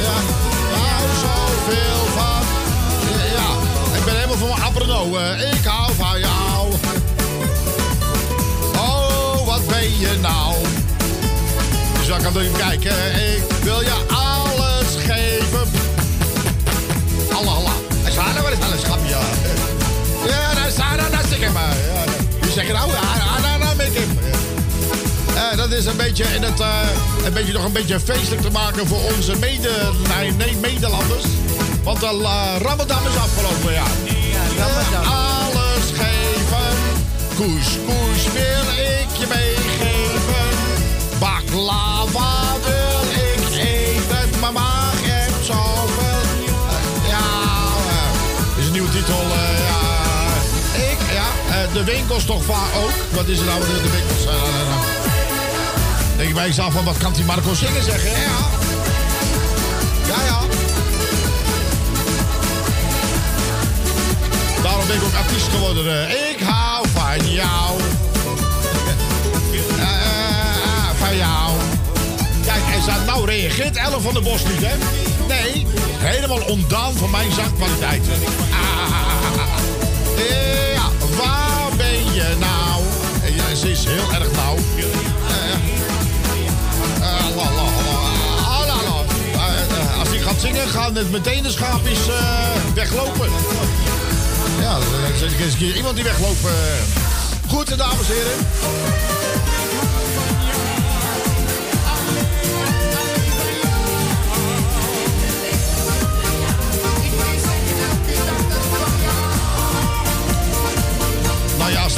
[0.03, 0.17] ja.
[0.79, 2.43] Hou zoveel van.
[3.37, 3.49] Ja,
[3.99, 5.17] ik ben helemaal van mijn appreno.
[5.17, 6.30] eh, Ik hou van jou.
[10.01, 10.55] Je nou?
[11.99, 12.97] Dus dan kan ik kijken.
[13.35, 15.69] Ik wil je alles geven.
[17.33, 17.73] Allah, Allah.
[18.03, 19.17] Hij zei, nou, wat is alles grapje?
[20.27, 21.77] Ja, daar staat er, daar hem maar.
[21.95, 22.05] Ja,
[22.41, 24.19] die zeggen nou, ja, daar, daar, met hem.
[25.35, 26.89] Ja, dat is een beetje, en dat, eh,
[27.25, 31.25] een beetje nog een beetje feestelijk te maken voor onze mede, nee, nee, medelanders.
[31.83, 33.85] Want de eh, Ramadan is afgelopen, ja.
[34.59, 35.13] Ramadan.
[35.13, 36.77] Alles geven,
[37.37, 39.80] couscous wil ik je meegeven.
[41.51, 46.21] Baklava wil ik eten, maar maag heb zoveel.
[47.09, 47.19] Ja,
[47.89, 49.15] eh, is een nieuwe titel.
[49.15, 50.91] eh, ja.
[50.91, 52.93] Ik, ja, eh, de winkels toch vaak ook.
[53.11, 54.25] Wat is er nou de, de winkels?
[56.17, 58.11] denk ik bij jezelf van, wat kan die Marco zingen zeggen?
[58.11, 58.39] Ja,
[60.07, 60.25] ja.
[60.25, 60.41] ja.
[64.63, 66.11] Daarom ben ik ook artiest geworden.
[66.11, 67.81] Ik hou van jou.
[72.45, 74.77] Kijk, en staat nou reageert Ellen van der Bos niet, hè?
[75.29, 75.67] Nee,
[75.99, 78.03] helemaal ondaan van mijn zangkwaliteit.
[78.51, 79.59] Ah,
[80.75, 82.83] ja, waar ben je nou?
[83.35, 84.57] Ja, ze is heel erg nauw.
[89.99, 92.15] Als hij gaat zingen, gaan het meteen de schaapjes eh,
[92.75, 93.29] weglopen.
[94.61, 94.77] Ja,
[95.41, 96.55] er is iemand die weglopen.
[97.49, 99.60] Goed, dames en heren.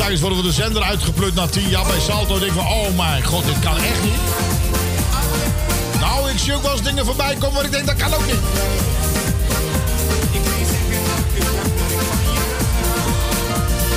[0.02, 2.36] Straks worden we de zender uitgeplut na 10 jaar bij Salto.
[2.36, 4.12] En ik van, oh mijn god, dit kan echt niet.
[6.00, 8.26] Nou, ik zie ook wel eens dingen voorbij komen waar ik denk, dat kan ook
[8.26, 8.40] niet.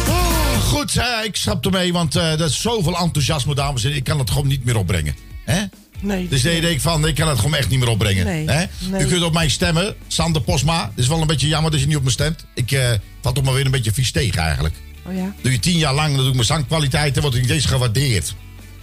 [0.08, 3.98] Ah, Goed, eh, ik stap ermee, want eh dat is zoveel enthousiasme, dames en heren.
[3.98, 5.16] Ik kan het gewoon niet meer opbrengen.
[5.44, 5.62] Hè?
[6.00, 6.28] Nee.
[6.28, 8.26] Dus nee, denk ik van, ik kan het gewoon echt niet meer opbrengen.
[8.26, 8.66] Nee, Hè?
[8.90, 9.02] nee.
[9.04, 10.82] U kunt op mij stemmen, Sander Posma.
[10.82, 12.46] Het is wel een beetje jammer dat je niet op me stemt.
[12.54, 12.90] Ik eh
[13.22, 14.76] val toch maar weer een beetje vies tegen eigenlijk.
[15.08, 15.34] Oh ja?
[15.42, 18.36] Doe je tien jaar lang, dan doe ik mijn zangkwaliteiten, wordt ik niet eens gewaardeerd.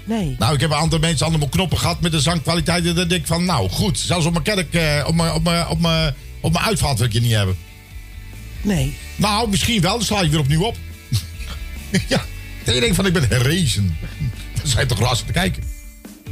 [0.04, 0.36] Nee.
[0.38, 2.86] Nou, ik heb een aantal mensen allemaal knoppen gehad met de zangkwaliteit.
[2.86, 5.42] En dan denk ik van, nou goed, zelfs op mijn kerk, eh, op mijn, op
[5.42, 7.56] mijn, op mijn, op mijn uitvaart wil ik je niet hebben.
[8.62, 8.96] Nee.
[9.16, 10.76] Nou, misschien wel, dan sla je weer opnieuw op.
[12.08, 12.24] ja,
[12.64, 13.96] dan denk ik van, ik ben herrezen.
[14.54, 15.62] Dat zijn toch lastig te kijken.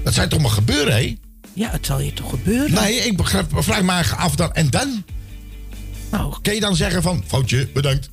[0.04, 1.16] Dat zijn toch maar gebeuren, hé?
[1.52, 2.72] Ja, het zal je toch gebeuren?
[2.72, 4.52] Nee, ik begrijp, vraag me af dan.
[4.52, 5.04] En dan?
[6.10, 6.34] Nou.
[6.42, 8.10] Kun je dan zeggen van, foutje, bedankt.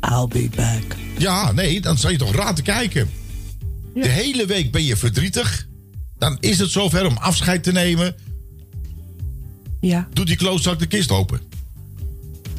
[0.00, 0.96] I'll be back.
[1.18, 3.10] Ja, nee, dan zal je toch raar te kijken.
[3.94, 5.66] De hele week ben je verdrietig.
[6.18, 8.14] Dan is het zover om afscheid te nemen.
[9.80, 10.08] Ja.
[10.12, 11.40] Doe die klootzak de kist open.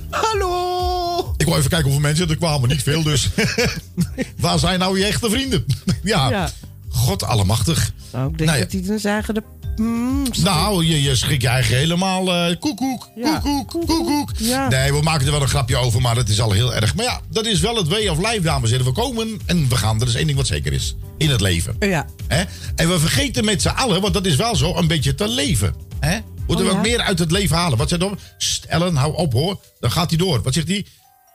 [0.09, 1.33] Hallo!
[1.37, 2.69] Ik wil even kijken hoeveel mensen er kwamen.
[2.69, 3.29] Niet veel dus.
[4.37, 5.65] Waar zijn nou je echte vrienden?
[6.03, 6.29] ja.
[6.29, 6.49] Ja.
[6.89, 7.93] God allemachtig.
[8.11, 8.65] Nou, ik denk Nou ja.
[8.65, 9.43] dat hij dan zeggen de...
[9.75, 12.33] Mm, Nou, je, je schrik je eigen helemaal.
[12.33, 13.09] eh koekoek,
[13.41, 14.29] koekoek, koekoek.
[14.37, 14.67] Ja.
[14.69, 16.95] Nee, we maken er wel een grapje over, maar het is al heel erg.
[16.95, 18.93] Maar ja, dat is wel het way of life, dames en heren.
[18.93, 19.99] We komen en we gaan.
[19.99, 20.95] Dat is één ding wat zeker is.
[21.17, 21.75] In het leven.
[21.79, 22.05] Ja.
[22.27, 22.43] Hè?
[22.75, 25.75] En we vergeten met z'n allen, want dat is wel zo, een beetje te leven.
[25.99, 26.15] Hè?
[26.17, 26.91] We moeten Oh, wat ja?
[26.91, 27.77] meer uit het leven halen.
[27.77, 28.19] Wat zegt dan?
[28.67, 29.59] Ellen, hou op hoor.
[29.79, 30.41] Dan gaat hij door.
[30.41, 30.85] Wat zegt hij?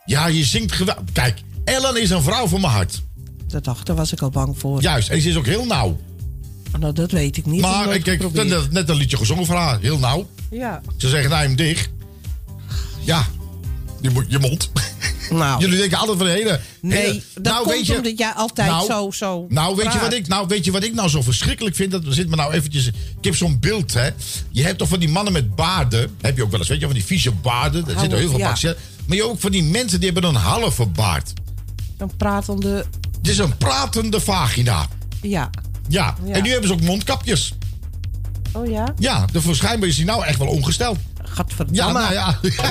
[0.04, 1.04] Ja, je zingt geweldig.
[1.12, 3.02] Kijk, Ellen is een vrouw van mijn hart.
[3.46, 4.82] Dat dacht, daar was ik al bang voor.
[4.82, 5.98] Juist, en ze is ook heel nauw.
[6.78, 7.60] Nou, dat weet ik niet.
[7.60, 9.80] Maar ik heb net, net een liedje gezongen voor haar.
[9.80, 10.28] Heel nauw.
[10.50, 10.80] Ja.
[10.96, 11.88] Ze zeggen, nou, hem dicht.
[13.00, 13.26] Ja,
[14.00, 14.70] je, je mond.
[15.30, 15.60] Nou.
[15.62, 16.60] Jullie denken altijd van de hele...
[16.80, 20.28] Nee, hele- dat komt omdat jij altijd Nou, zo, zo Nou weet, je wat ik,
[20.28, 21.90] nou, weet je wat ik nou zo verschrikkelijk vind?
[21.90, 22.86] Dat zit me nou eventjes...
[22.86, 24.08] Ik heb zo'n beeld, hè.
[24.50, 26.16] Je hebt toch van die mannen met baarden.
[26.20, 27.84] Heb je ook wel eens, weet je, van die vieze baarden.
[27.84, 28.48] Daar zitten heel veel ja.
[28.48, 31.32] Maar je hebt ook van die mensen die hebben een halve baard.
[31.96, 32.86] Een pratende...
[33.18, 34.88] Het is een pratende vagina.
[35.22, 35.50] Ja.
[35.88, 36.14] Ja.
[36.24, 36.34] Ja.
[36.34, 37.54] En nu hebben ze ook mondkapjes.
[38.52, 38.94] Oh ja?
[38.98, 40.98] Ja, de waarschijnlijk is hij nou echt wel ongesteld.
[41.24, 41.82] Gadverdamme.
[41.82, 42.38] Ja, nou ja.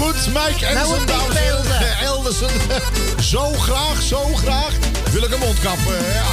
[0.00, 1.62] Goed, Mike en Nou, dames en heren.
[1.62, 1.78] beelden.
[1.78, 2.48] De Eldersen.
[3.32, 4.70] Zo graag, zo graag
[5.12, 5.78] wil ik een mondkap.
[6.12, 6.24] Ja.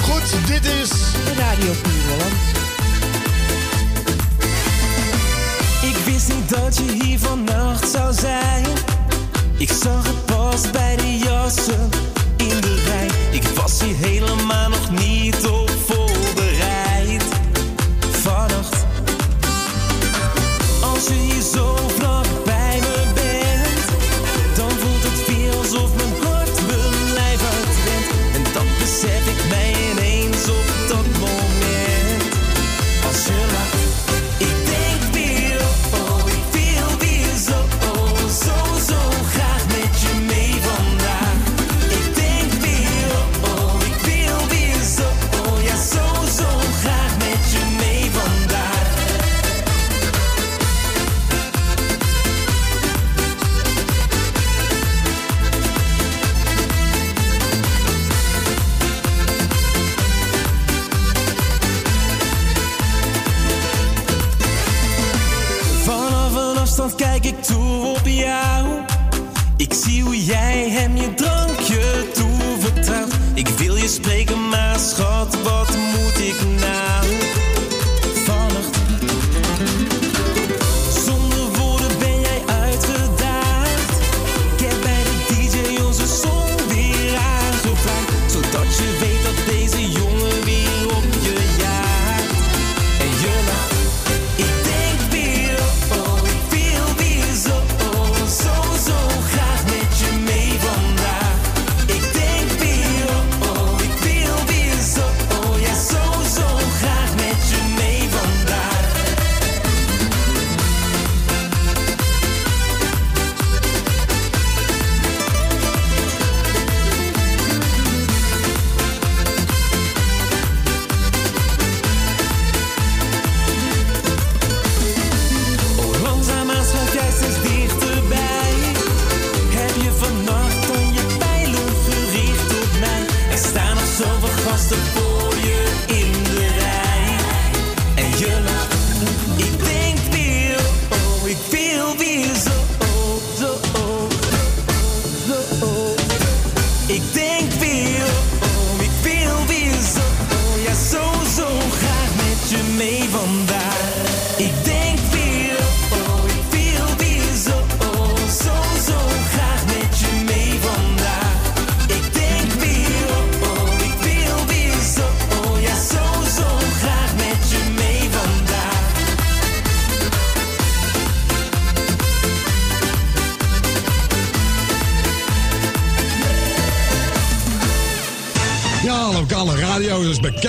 [0.06, 0.90] Goed, dit is...
[1.36, 2.32] Radio Puur Holland.
[5.82, 8.66] Ik wist niet dat je hier vannacht zou zijn.
[9.60, 11.88] Ik zag het pas bij de jassen
[12.36, 13.08] in de rij.
[13.30, 15.69] Ik was hier helemaal nog niet op
[73.90, 74.69] Ik wil je spreken,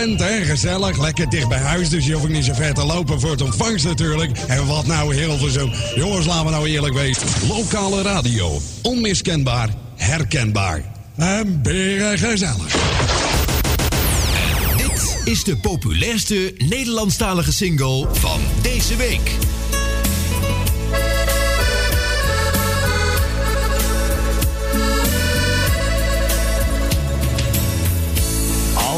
[0.09, 0.45] hè?
[0.45, 1.89] Gezellig, lekker dicht bij huis.
[1.89, 4.37] Dus je hoeft niet zo ver te lopen voor het ontvangst natuurlijk.
[4.47, 5.71] En wat nou Hilversum?
[5.95, 7.27] Jongens, laten we nou eerlijk wezen.
[7.47, 8.61] Lokale radio.
[8.81, 10.83] Onmiskenbaar, herkenbaar.
[11.15, 12.75] En beren gezellig.
[14.77, 19.31] Dit is de populairste Nederlandstalige single van deze week.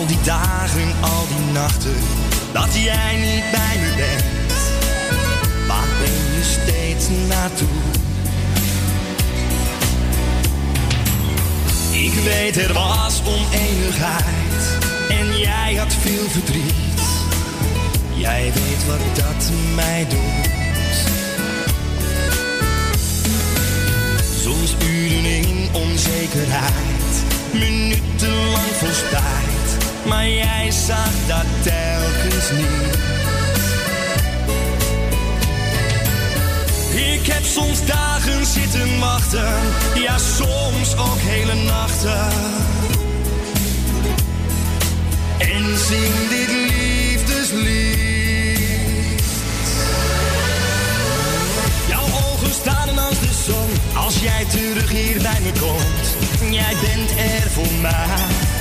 [0.03, 1.95] Al die dagen, al die nachten,
[2.51, 4.53] dat jij niet bij me bent.
[5.67, 7.67] Waar ben je steeds naartoe?
[11.91, 14.77] Ik weet er was oneenigheid
[15.09, 17.01] en jij had veel verdriet.
[18.13, 20.51] Jij weet wat dat mij doet.
[24.41, 27.13] Soms uren in onzekerheid,
[27.51, 29.42] minutenlang vol spijt.
[30.05, 33.03] Maar jij zag dat telkens niet.
[36.95, 39.53] Ik heb soms dagen zitten wachten,
[39.95, 42.27] ja soms ook hele nachten.
[45.37, 48.03] En zing dit liefdeslied.
[51.87, 53.69] Jouw ogen staan als de zon,
[54.03, 56.15] als jij terug hier bij me komt.
[56.53, 58.52] Jij bent er voor mij.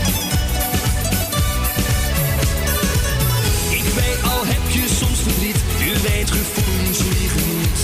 [3.95, 7.81] Weet al heb je soms verdriet, u weet gevoelens liegen niet.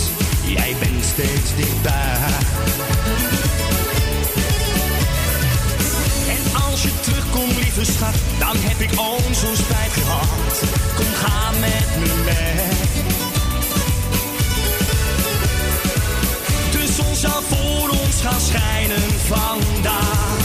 [0.57, 2.17] Jij bent steeds dichtbij.
[6.35, 10.63] En als je terugkomt, lieve schat, dan heb ik ook zo'n spijt gehad.
[10.97, 12.67] Kom, ga met me mee.
[16.73, 20.37] De zon zal voor ons gaan schijnen vandaag.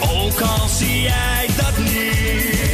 [0.00, 2.71] Ook al zie jij dat niet.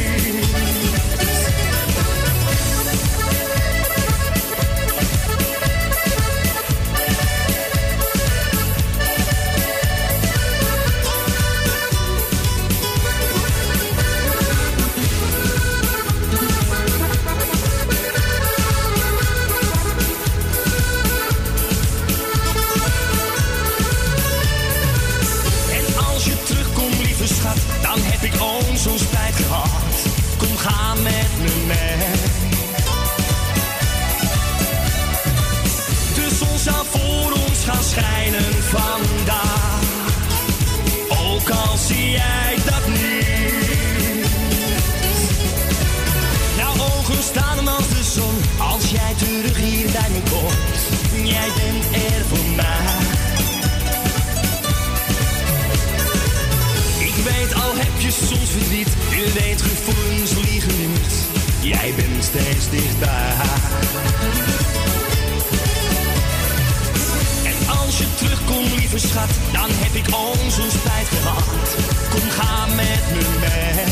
[67.43, 71.75] En als je terugkomt, lieve schat, dan heb ik ook zo'n spijt gehad.
[72.09, 73.85] Kom, ga met me mee.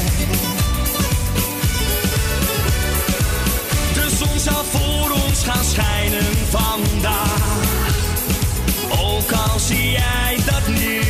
[3.93, 7.45] De zon zal voor ons gaan schijnen vandaag.
[8.89, 11.06] Ook al zie jij dat niet.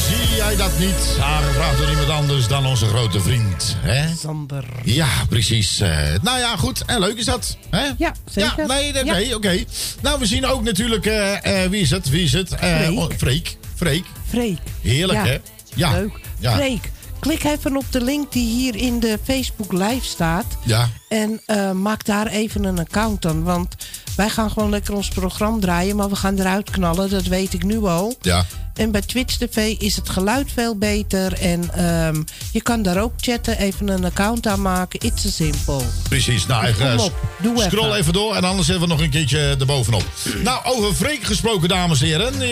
[0.00, 1.16] Zie jij dat niet.
[1.20, 3.76] Aangevraagd door iemand anders dan onze grote vriend.
[3.78, 4.14] Hè?
[4.16, 4.64] Sander.
[4.84, 5.80] Ja, precies.
[5.80, 6.82] Eh, nou ja, goed.
[6.86, 7.56] En leuk is dat.
[7.70, 7.84] Hè?
[7.98, 8.52] Ja, zeker.
[8.56, 9.34] Ja, nee, nee, Ja.
[9.36, 9.64] oké.
[10.02, 11.06] Nou, we zien ook natuurlijk...
[11.06, 12.08] eh, eh, wie is het?
[12.08, 12.48] Wie is het?
[12.58, 12.98] Freek.
[12.98, 13.56] oh, Freek.
[13.76, 14.04] Freek.
[14.28, 14.58] Freek.
[14.82, 15.38] Heerlijk, Ja, hè?
[15.74, 15.92] Ja.
[15.92, 16.12] Leuk.
[16.38, 16.54] Ja.
[16.54, 20.44] Freek, klik even op de link die hier in de Facebook live staat.
[20.64, 20.88] Ja.
[21.08, 21.40] En
[21.82, 23.42] maak daar even een account dan.
[23.42, 23.76] Want
[24.16, 25.96] wij gaan gewoon lekker ons programma draaien.
[25.96, 28.14] Maar we gaan eruit knallen, dat weet ik nu al.
[28.22, 28.44] Ja.
[28.80, 31.32] En bij Twitch TV is het geluid veel beter.
[31.32, 32.22] En ehm,
[32.52, 33.58] je kan daar ook chatten.
[33.58, 35.00] Even een account aanmaken.
[35.00, 35.80] It's a simple.
[36.08, 36.46] Precies.
[36.46, 37.12] Nou, Dus kom eh, op,
[37.42, 40.04] doe scroll even door en anders hebben we nog een keertje erbovenop.
[40.42, 42.48] Nou, over Freek gesproken, dames en heren.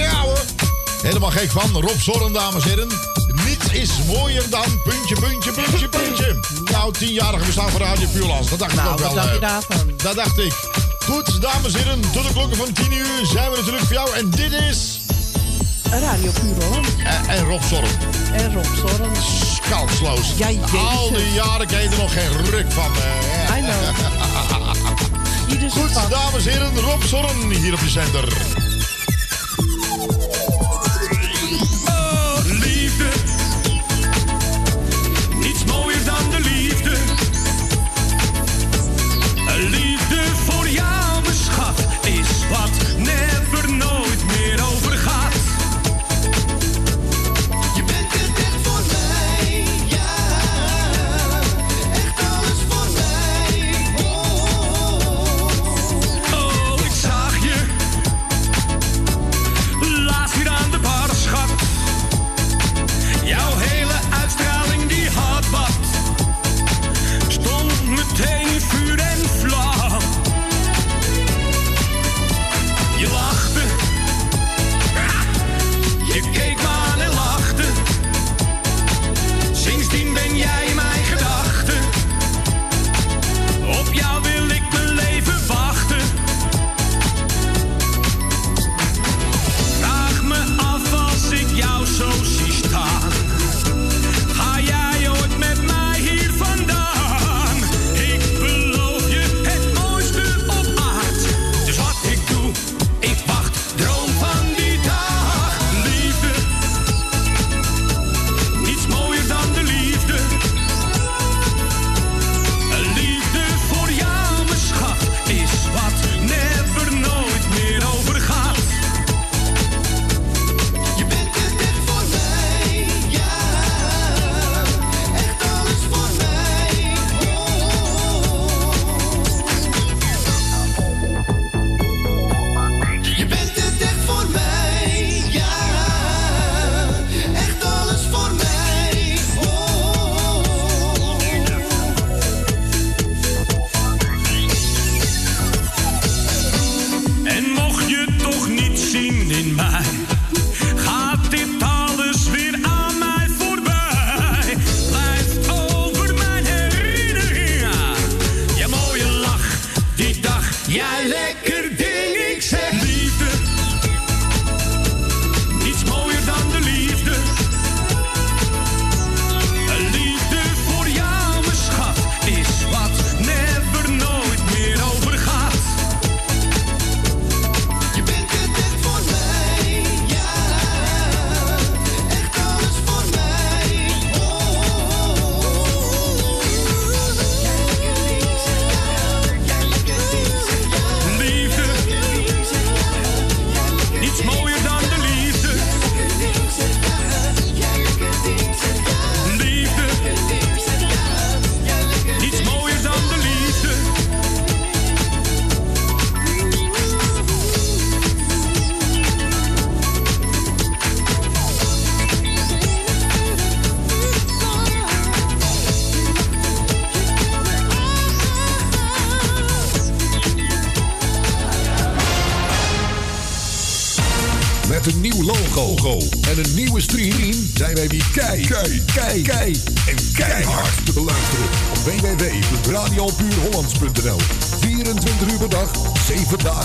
[0.00, 0.40] Ja hoor.
[1.02, 1.70] Helemaal gek van.
[1.72, 2.88] Rob Zorn, dames en heren.
[3.46, 6.40] Niets is mooier dan puntje, puntje, puntje, puntje.
[6.72, 8.50] Nou, tienjarige bestaan van Radio Puurlands.
[8.50, 9.14] Dat dacht ik Nou, ook wel.
[9.14, 9.92] wat dacht je eh, daarvan?
[9.96, 10.52] Dat dacht ik.
[11.04, 12.00] Goed, dames en heren.
[12.00, 14.14] Tot de klokken van 10 uur zijn we natuurlijk voor jou.
[14.16, 15.00] En dit is...
[16.00, 16.86] Radio Puur Holland.
[17.04, 17.90] En, en Rob Zorn.
[18.32, 19.10] En Rob Zorn.
[19.70, 20.32] Kansloos.
[20.36, 20.48] Ja.
[20.78, 22.92] Al die jaren ken je er nog geen ruk van.
[23.56, 24.10] I know.
[25.72, 28.71] Goed, dames en heren, Rob Zorn hier op je zender.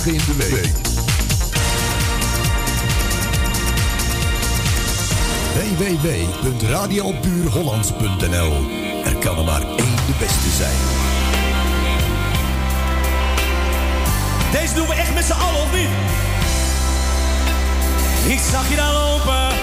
[0.07, 0.75] Dagen in de week.
[5.77, 8.53] www.radiopuurhollands.nl
[9.03, 10.77] Er kan er maar één de beste zijn.
[14.51, 15.89] Deze doen we echt met z'n allen, of niet?
[18.31, 19.55] Ik zag je daar lopen.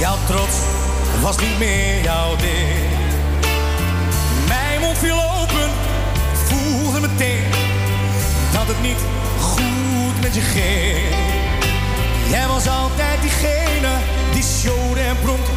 [0.00, 0.56] Jouw trots
[1.22, 2.94] was niet meer jouw ding.
[4.48, 5.45] Mijn mond viel open,
[8.66, 9.00] dat het niet
[9.40, 11.14] goed met je ging.
[12.30, 13.92] Jij was altijd diegene
[14.32, 15.50] die showde en pronkte.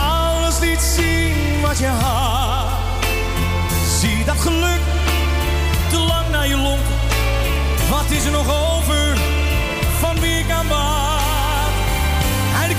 [0.00, 2.66] Alles liet zien wat je had.
[4.00, 4.80] Zie dat geluk
[5.90, 6.86] te lang naar je lonk.
[7.90, 9.18] Wat is er nog over
[10.00, 11.06] van wie ik aan baat?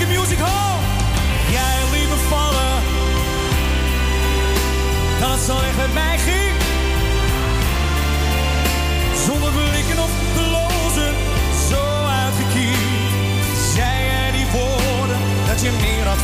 [0.08, 0.78] Music Hall,
[1.50, 2.82] jij liet me vallen.
[5.20, 6.09] Dat zo echt met mij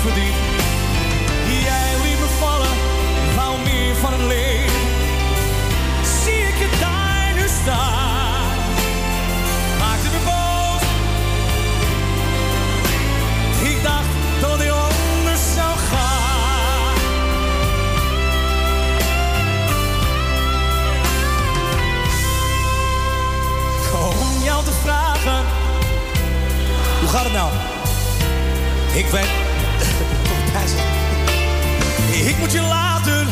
[0.07, 0.35] verdiend.
[1.63, 2.75] Jij liet me vallen,
[3.37, 4.81] wou meer van het leven.
[6.23, 8.47] Zie ik je daar nu staan.
[9.79, 10.83] Maakte me boos.
[13.71, 16.95] Ik dacht dat heel anders zou gaan.
[24.21, 25.45] Om jou te vragen.
[27.01, 27.51] Hoe gaat het nou?
[28.95, 29.46] Ik weet...
[32.47, 33.27] moet je laten,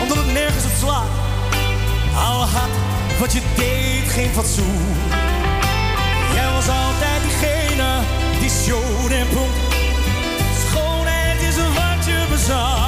[0.00, 1.08] omdat het nergens op slaat.
[2.14, 2.70] Al had
[3.18, 4.96] wat je deed geen fatsoen.
[6.34, 8.00] Jij was altijd diegene
[8.40, 9.54] die showde en pronk.
[10.68, 12.81] Schoonheid is wat je bezat.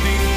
[0.00, 0.27] the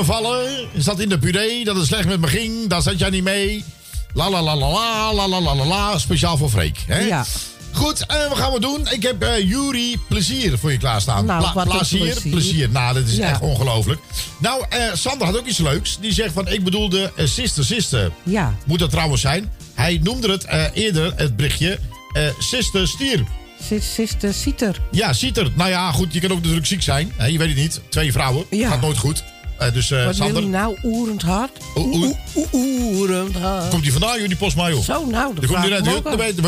[0.00, 3.10] me vallen, zat in de puree, dat het slecht met me ging, daar zat jij
[3.10, 3.64] niet mee.
[4.14, 6.78] La la la la la la la la la speciaal voor Freek.
[6.86, 6.98] Hè?
[7.00, 7.24] Ja.
[7.72, 8.86] Goed, en wat gaan we doen?
[8.90, 11.24] Ik heb eh Jury Plezier voor je klaarstaan.
[11.24, 12.30] Nou, Pla- plezier, plezier.
[12.32, 12.70] plezier.
[12.70, 13.28] Nou, dat is Ja.
[13.30, 14.00] echt ongelooflijk.
[14.38, 15.98] Nou, eh, Sander had ook iets leuks.
[16.00, 18.10] Die zegt van, ik bedoelde eh, Sister Sister.
[18.22, 18.54] Ja.
[18.64, 19.52] Moet dat trouwens zijn.
[19.74, 21.78] Hij noemde het eerder, het berichtje,
[22.38, 23.24] Sister Stier.
[23.96, 24.76] Sister Sieter.
[24.90, 25.50] Ja, Sieter.
[25.54, 27.12] Nou ja, goed, je kan ook natuurlijk ziek zijn.
[27.16, 27.80] Hè, je weet het niet.
[27.88, 28.44] Twee vrouwen.
[28.50, 29.24] Gaat nooit goed.
[29.60, 30.76] Eh, dus eh, Wat wil Sander, nou?
[30.82, 31.50] Oerend hard?
[32.52, 33.68] Oerend hard.
[33.68, 34.82] komt hij vandaan, joh, die postma, joh?
[34.82, 35.84] Zo, nou, dat komt uit.
[35.84, 36.42] de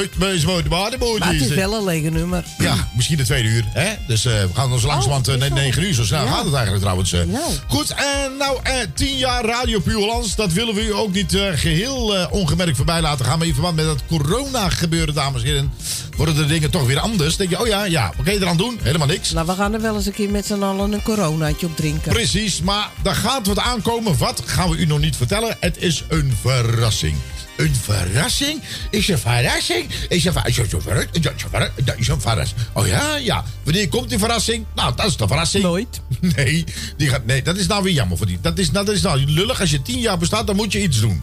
[1.18, 2.44] Maar het is wel een lege nummer.
[2.58, 3.64] Ja, misschien de tweede uur.
[3.68, 3.92] Hè?
[4.06, 4.86] Dus eh, we gaan ons is
[5.26, 5.48] net wel.
[5.48, 5.94] 9 uur.
[5.94, 7.12] Zo snel gaat het eigenlijk trouwens.
[7.12, 7.52] Nou.
[7.68, 10.36] Goed, en nou, eh 10 jaar Radio Puur Hollands.
[10.36, 13.38] Dat willen we u ook niet eh, geheel eh, ongemerkt voorbij laten gaan.
[13.38, 15.72] Maar in verband met dat corona gebeuren, dames en heren,
[16.16, 17.36] worden de dingen toch weer anders.
[17.36, 18.78] denk je, oh ja, ja, wat kan je eraan doen?
[18.82, 19.32] Helemaal niks.
[19.32, 22.12] Nou, we gaan er wel eens een keer met z'n allen een coronaatje op drinken.
[22.12, 24.18] Precies, maar daar gaat wat aankomen.
[24.18, 25.56] Wat gaan we u nog niet vertellen?
[25.60, 27.16] Het is een verrassing.
[27.56, 28.62] Een verrassing?
[28.90, 29.90] Is een verrassing?
[30.08, 30.68] Is een verrassing?
[30.68, 31.84] Is een verrassing?
[31.84, 32.60] Dat is een verrassing.
[32.72, 33.44] Oh ja, ja.
[33.62, 34.64] Wanneer komt die verrassing?
[34.74, 35.62] Nou, dat is de verrassing.
[35.64, 36.00] Nooit.
[36.36, 36.64] Nee,
[36.96, 38.38] die gaat, nee dat is nou weer jammer voor die.
[38.40, 39.60] Dat is, nou, dat is nou lullig.
[39.60, 41.22] Als je tien jaar bestaat, dan moet je iets doen.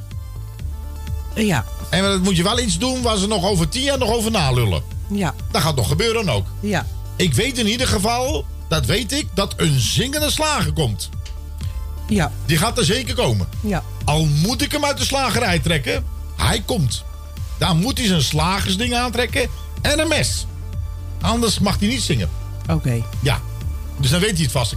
[1.36, 1.66] Ja.
[1.90, 4.32] En dan moet je wel iets doen waar ze nog over tien jaar nog over
[4.32, 4.84] nalullen.
[5.10, 5.36] Ja.
[5.52, 6.48] Dat gaat nog gebeuren ook.
[6.60, 6.88] Ja.
[7.16, 11.10] Ik weet in ieder geval, dat weet ik, dat een zingende slager komt.
[12.10, 12.32] Ja.
[12.45, 13.47] Die gaat er zeker komen.
[13.62, 13.84] Ja.
[14.05, 16.05] Al moet ik hem uit de slagerij trekken,
[16.36, 17.03] hij komt.
[17.57, 19.49] Dan moet hij zijn slagersding aantrekken
[19.82, 20.45] en een mes.
[21.22, 22.30] Anders mag hij niet zingen.
[22.70, 23.03] Oké.
[23.20, 23.41] Ja.
[23.99, 24.76] Dus dan weet hij het vast.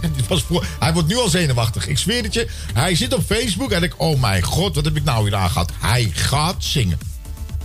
[0.79, 1.87] Hij wordt nu al zenuwachtig.
[1.87, 2.49] Ik zweer het je.
[2.73, 5.71] Hij zit op Facebook en ik, oh mijn god, wat heb ik nou weer aangehad?
[5.79, 6.99] Hij gaat zingen.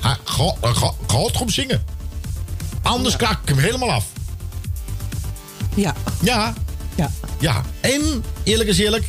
[0.00, 1.84] Hij gaat, hij gaat, gaat gewoon zingen.
[2.82, 4.04] Anders krak ik hem helemaal af.
[5.74, 5.94] Ja.
[6.20, 6.54] Ja.
[6.94, 7.10] Ja.
[7.38, 7.62] Ja.
[7.80, 9.04] En, eerlijk is eerlijk,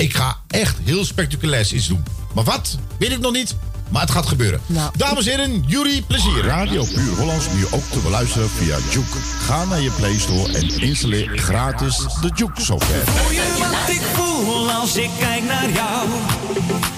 [0.00, 2.04] ik ga echt heel spectaculairs iets doen.
[2.34, 2.78] Maar wat?
[2.98, 3.56] Weet ik nog niet.
[3.88, 4.60] Maar het gaat gebeuren.
[4.96, 6.44] Dames en heren, Jury, plezier.
[6.44, 9.16] Radio Puur Hollands nu ook te beluisteren via Juke.
[9.46, 13.00] Ga naar je Play Store en installeer gratis de Juke software.
[13.04, 16.08] Voel je wat ik voel als ik kijk naar jou?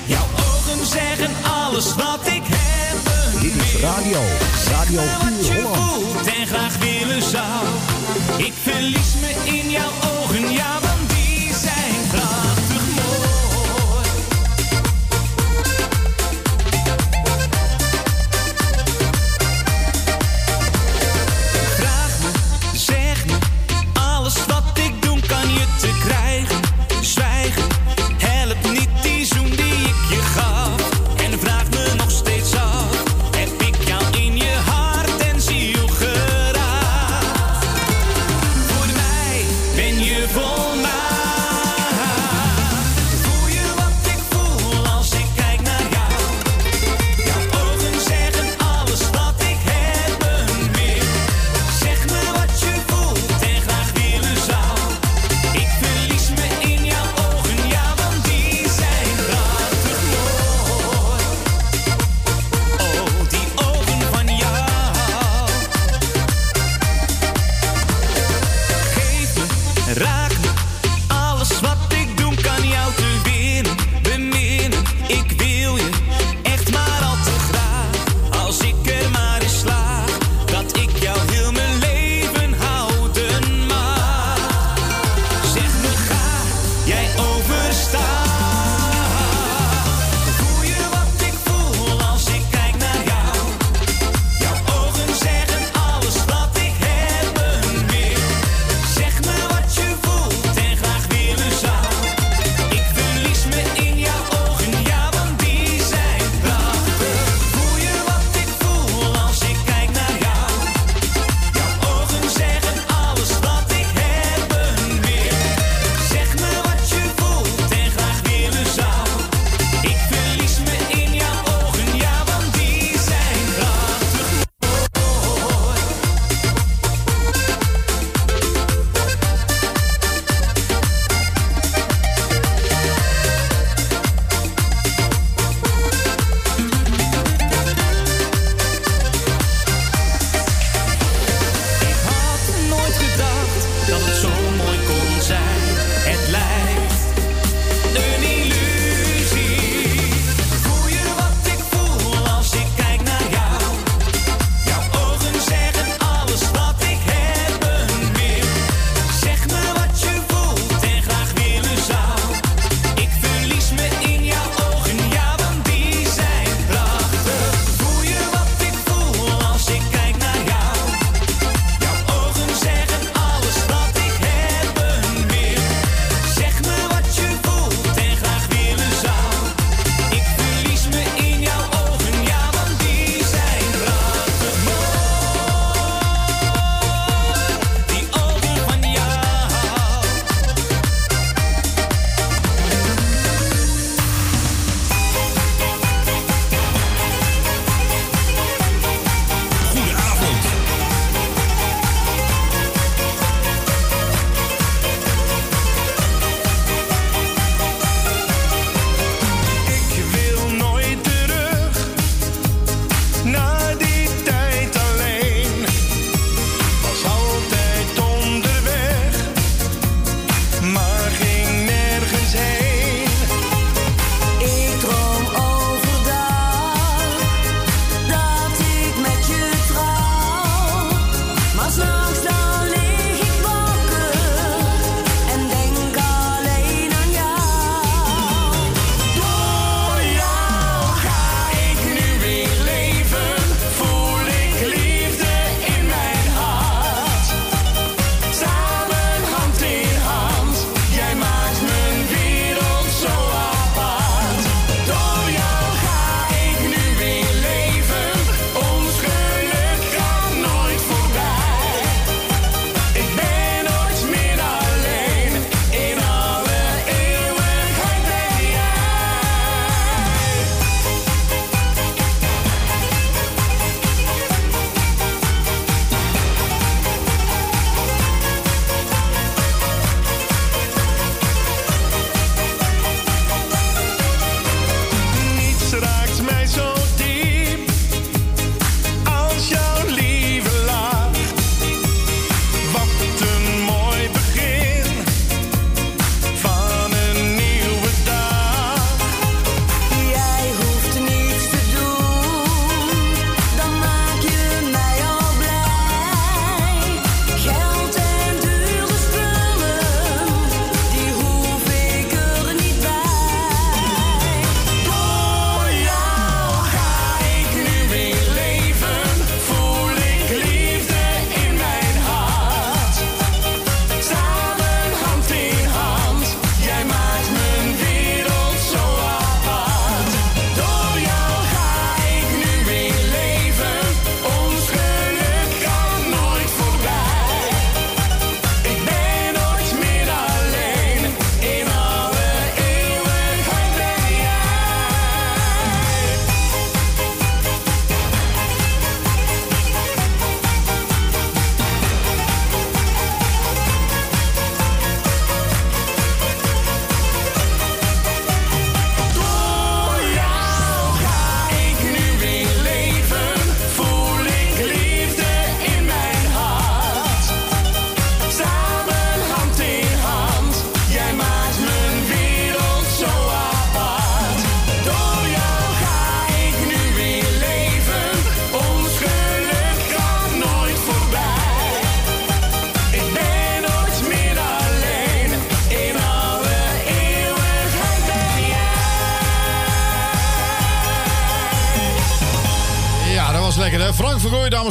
[0.06, 3.40] Jouw ogen zeggen alles wat ik heb.
[3.40, 4.20] Dit is radio.
[4.70, 6.26] Radio Wat Puur je Holland.
[6.26, 7.66] en graag willen zou.
[8.36, 9.90] Ik verlies me in jouw
[10.20, 10.80] ogen, ja,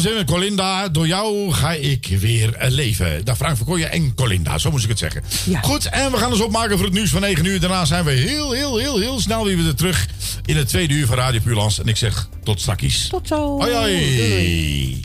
[0.06, 0.88] En Colinda.
[0.90, 3.26] Door jou ga ik weer leven.
[3.26, 5.24] Daar Frank Verkooyen en Colinda, zo moest ik het zeggen.
[5.62, 7.60] Goed, en we gaan ons opmaken voor het nieuws van 9 uur.
[7.60, 10.08] Daarna zijn we heel, heel, heel, heel snel weer weer terug
[10.46, 11.80] in het tweede uur van Radio Pulans.
[11.80, 13.08] En ik zeg tot straks.
[13.08, 13.60] Tot zo.
[13.60, 15.02] Hoi,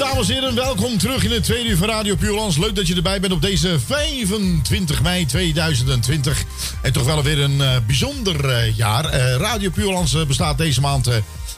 [0.00, 2.58] dames en heren, welkom terug in het tweede uur van Radio Purelands.
[2.58, 6.44] Leuk dat je erbij bent op deze 25 mei 2020.
[6.82, 9.04] En toch wel weer een eh, bijzonder eh, jaar.
[9.04, 11.10] Eh, Radio Purelands bestaat deze maand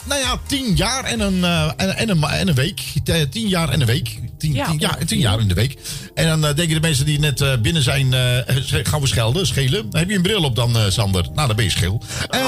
[0.05, 2.83] nou ja, tien jaar en een, eh, en, en een, en een week.
[3.31, 4.19] Tien jaar en een week.
[4.39, 5.79] Tien, Ja, tien, ja, tien jaar in de week.
[6.15, 8.13] En dan eh, denken de mensen die net eh, binnen zijn,
[8.83, 9.91] gaan we schelden, schelen.
[9.91, 11.29] Dan heb je een bril op dan, Sander.
[11.35, 12.03] Nou, dan ben je schil.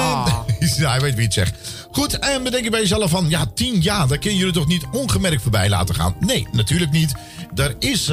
[0.77, 1.53] Ja, hij weet wie het zegt.
[1.91, 4.53] Goed, en dan denk je bij jezelf van, ja, tien jaar, daar kun je jullie
[4.53, 6.15] toch niet ongemerkt voorbij laten gaan?
[6.19, 7.13] Nee, natuurlijk niet.
[7.55, 8.03] Er is,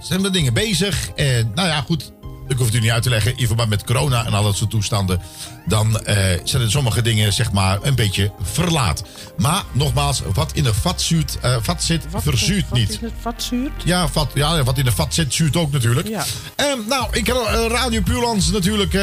[0.00, 1.10] zijn er dingen bezig.
[1.14, 2.12] En nou ja, goed,
[2.50, 3.36] ik hoef het u niet uit te leggen.
[3.36, 5.20] In verband met corona en al dat soort toestanden.
[5.66, 9.02] Dan eh, zijn er sommige dingen, zeg maar, een beetje verlaat.
[9.36, 12.88] Maar nogmaals, wat in de vat, zuurt, eh, vat zit, verzuurt Wat niet.
[12.90, 13.82] is het vat zuurt?
[13.84, 16.08] Ja, vat, ja, wat in de vat zit, zuurt ook natuurlijk.
[16.08, 16.24] Ja.
[16.56, 18.94] Ehm, nou, ik heb eh, Radio Puurlands natuurlijk.
[18.94, 19.02] eh,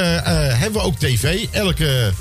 [0.59, 1.45] hebben we ook tv.
[1.51, 2.13] Elke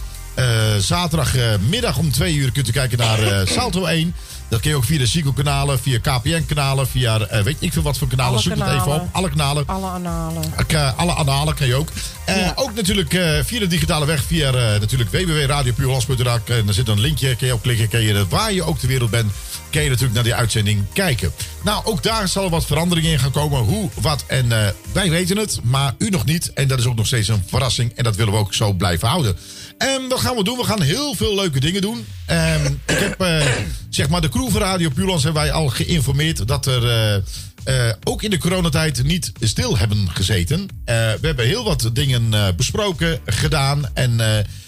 [0.79, 4.15] zaterdagmiddag om twee uur kunt u kijken naar Salto 1.
[4.49, 7.99] Dat kun je ook via de Ziggo-kanalen, via KPN-kanalen, via eh, weet ik veel wat
[7.99, 8.33] voor kanalen.
[8.33, 9.01] Alle Zoek het even kanalen.
[9.03, 9.09] op.
[9.13, 9.67] Alle kanalen.
[9.67, 10.43] Alle analen.
[10.69, 11.89] Eh, alle analen kan je ook.
[12.25, 13.11] Eh, Ook natuurlijk
[13.45, 16.39] via de digitale weg, via natuurlijk www.radiopuurlands.nl.
[16.45, 17.89] En er zit een linkje, kan je op klikken.
[17.89, 19.33] Kan je, waar je ook ter wereld bent,
[19.71, 21.33] kan je natuurlijk naar die uitzending kijken.
[21.65, 23.61] Nou, ook daar zal wat verandering in gaan komen.
[23.61, 26.53] Hoe, wat en eh, wij weten het, maar u nog niet.
[26.53, 27.93] En dat is ook nog steeds een verrassing.
[27.93, 29.37] En dat willen we ook zo blijven houden.
[29.79, 30.59] En wat gaan we doen?
[30.59, 32.07] We gaan heel veel leuke dingen doen.
[32.27, 33.47] Ehm, ik heb, eh,
[33.91, 36.89] zeg maar, de crew van Radio Puurlands hebben wij al geïnformeerd dat er...
[37.65, 40.69] eh, ook in de coronatijd niet stil hebben gezeten.
[40.85, 43.91] We hebben heel wat dingen besproken, gedaan.
[43.95, 44.21] En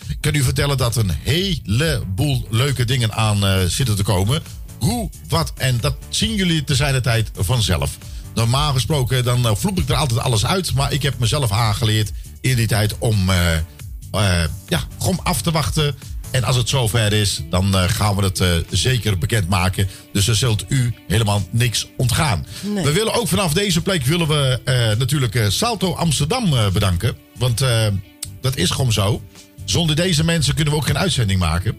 [0.09, 4.43] ik kan u vertellen dat een heleboel leuke dingen aan zitten te komen.
[4.79, 7.99] Hoe, wat en dat zien jullie te zijn de tijd vanzelf.
[8.35, 10.74] Normaal gesproken dan eh, vloep ik er altijd alles uit.
[10.74, 13.55] Maar ik heb mezelf aangeleerd in die tijd om eh,
[14.11, 15.95] eh, ja, gewoon af te wachten.
[16.31, 19.89] En als het zover is, dan gaan we het eh, zeker bekendmaken.
[20.12, 22.47] Dus er zult u helemaal niks ontgaan.
[22.61, 22.85] Nee.
[22.85, 24.61] We willen ook vanaf deze plek willen we
[24.99, 27.16] natuurlijk Salto Amsterdam bedanken.
[27.39, 27.64] Want
[28.41, 29.22] dat is gewoon zo.
[29.64, 31.76] Zonder deze mensen kunnen we ook geen uitzending maken.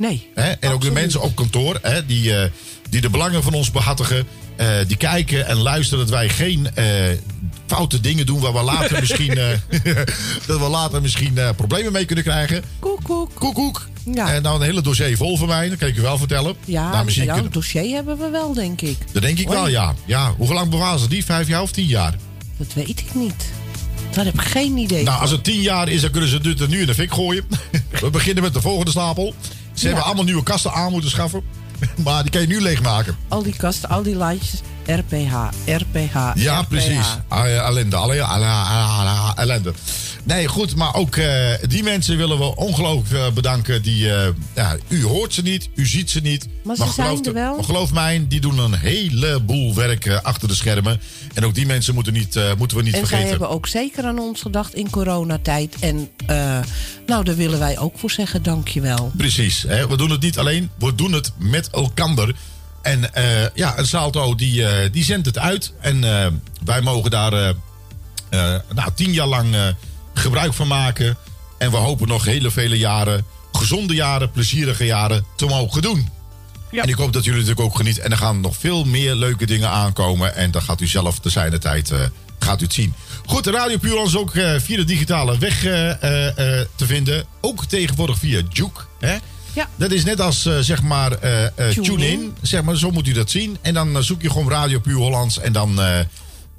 [0.00, 0.28] Nee.
[0.34, 0.50] Hè?
[0.50, 2.50] En ook de mensen op kantoor, hè, die, eh,
[2.90, 4.26] die de belangen van ons behartigen.
[4.56, 6.84] eh, die kijken en luisteren dat wij geen eh,
[7.66, 9.34] foute dingen doen waar we later misschien,
[10.46, 12.62] dat we later misschien problemen mee kunnen krijgen.
[12.78, 13.30] Koek, koek.
[13.34, 13.88] Koek, koek.
[14.14, 14.32] Ja.
[14.34, 16.54] En nou een hele dossier vol van mij, dat kan ik u wel vertellen.
[16.64, 18.96] Ja, nou, misschien ja, kunnen- dossier hebben we wel, denk ik.
[19.12, 19.94] dat denk ik wel, ja.
[20.04, 20.34] ja.
[20.36, 21.24] Hoe lang bewaren ze die?
[21.24, 22.14] Vijf jaar of tien jaar?
[22.56, 23.44] Dat weet ik niet.
[24.10, 25.20] Daar heb ik geen idee Nou, van.
[25.20, 27.44] als het tien jaar is, dan kunnen ze het er nu in de fik gooien.
[28.00, 29.34] We beginnen met de volgende stapel.
[29.80, 31.42] Ze hebben allemaal nieuwe kasten aan moeten schaffen.
[32.04, 33.16] Maar die kan je nu leegmaken.
[33.28, 34.60] Al die kasten, al die lijstjes.
[34.86, 36.68] RPH, RPH, Ja, RPH.
[36.68, 37.06] precies.
[37.28, 37.96] Ah, Ellende.
[37.96, 39.72] Alle, alle, alle- alle- ellende.
[40.30, 43.82] Nee, goed, maar ook eh, die mensen willen we ongelooflijk eh, bedanken.
[43.82, 46.48] Die, eh, ja, u hoort ze niet, u ziet ze niet.
[46.64, 47.54] Maar ze zijn geloof, er wel.
[47.54, 51.00] maar geloof mij, die doen een heleboel werk achter de schermen.
[51.34, 53.30] En ook die mensen moeten, niet, moeten we niet En zij vergeten.
[53.30, 55.76] hebben ook zeker aan ons gedacht in coronatijd.
[55.80, 56.08] En
[57.06, 59.12] nou, daar willen wij ook voor zeggen, dankjewel.
[59.16, 59.64] Precies.
[59.68, 59.88] Hè?
[59.88, 62.34] We doen het niet alleen, we doen het met elkander.
[62.82, 63.10] En
[63.54, 65.72] ja, een Salto die, die zendt het uit.
[65.80, 66.00] En
[66.64, 67.54] wij mogen daar
[68.74, 69.54] nou, tien jaar lang
[70.14, 71.16] gebruik van maken.
[71.58, 76.08] En we hopen nog hele vele jaren, gezonde jaren, plezierige jaren te mogen doen.
[76.70, 78.04] En ik hoop dat jullie natuurlijk ook genieten.
[78.04, 80.34] En er gaan nog veel meer leuke dingen aankomen.
[80.34, 82.00] En dan gaat u zelf de tijd eh,
[82.38, 82.94] gaat u het zien.
[83.26, 85.70] Goed, Radio Puurland is ook eh, via de digitale weg eh,
[86.74, 87.24] te vinden.
[87.40, 88.80] Ook tegenwoordig via Juke.
[89.00, 89.16] Hè?
[89.52, 89.68] Ja.
[89.76, 92.20] Dat is net als, zeg maar, Tune tune-in.
[92.20, 92.36] in.
[92.42, 93.58] Zeg maar, zo moet u dat zien.
[93.60, 95.38] En dan zoek je gewoon Radio Puur Hollands.
[95.38, 95.80] En dan,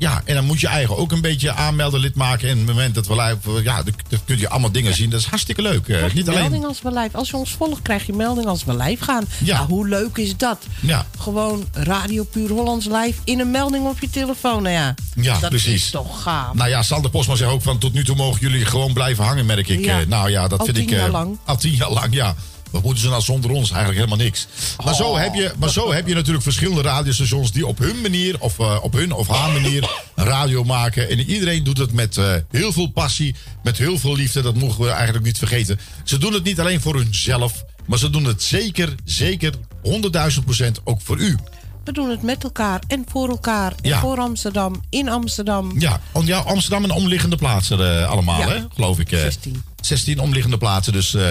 [0.02, 2.48] ja, en dan moet je eigen ook een beetje aanmelden, lid maken.
[2.48, 3.94] En op het moment dat we live, ja, dan,
[4.26, 5.10] kun je allemaal dingen zien.
[5.10, 5.88] Dat is hartstikke leuk.
[5.88, 6.42] Eh, niet alleen...
[6.42, 7.18] melding als we live.
[7.18, 9.26] Als je ons volgt, krijg je melding als we live gaan.
[9.44, 9.56] Ja.
[9.58, 10.66] Nou, hoe leuk is dat?
[10.80, 11.06] Ja.
[11.20, 14.64] Gewoon Radio Puur Hollands live in een melding op je telefoon.
[14.64, 15.74] Nou ja, Ja, dat precies.
[15.74, 16.54] is toch gaaf.
[16.54, 19.46] Nou ja, Sander Postma zegt ook van tot nu toe mogen jullie gewoon blijven hangen,
[19.46, 19.86] merk ik.
[19.86, 20.00] Ja.
[20.00, 20.92] Eh, nou ja, dat Al vind tien ik.
[20.94, 21.38] eh, jaar lang.
[21.46, 22.36] Al tien jaar lang, ja.
[22.72, 23.70] Wat moeten ze nou zonder ons?
[23.72, 24.48] Eigenlijk helemaal niks.
[24.84, 25.20] Maar, zo, Oh.
[25.20, 28.78] heb je, maar zo heb je natuurlijk verschillende radiostations die op hun manier, of eh,
[28.82, 31.10] op hun of haar manier, radio maken.
[31.10, 34.42] En iedereen doet het met eh, heel veel passie, met heel veel liefde.
[34.42, 35.80] Dat mogen we eigenlijk niet vergeten.
[36.04, 39.54] Ze doen het niet alleen voor hunzelf, maar ze doen het zeker, zeker
[39.84, 41.38] 100.000 procent ook voor u.
[41.84, 43.74] We doen het met elkaar en voor elkaar.
[43.82, 44.00] En Ja.
[44.00, 45.80] voor Amsterdam, in Amsterdam.
[45.80, 48.48] Ja, ja Amsterdam en omliggende plaatsen eh, allemaal, Ja.
[48.48, 48.60] hè?
[48.76, 49.12] geloof ik.
[49.12, 49.20] eh.
[49.20, 49.64] 16.
[49.82, 51.28] 16 omliggende plaatsen, dus, eh,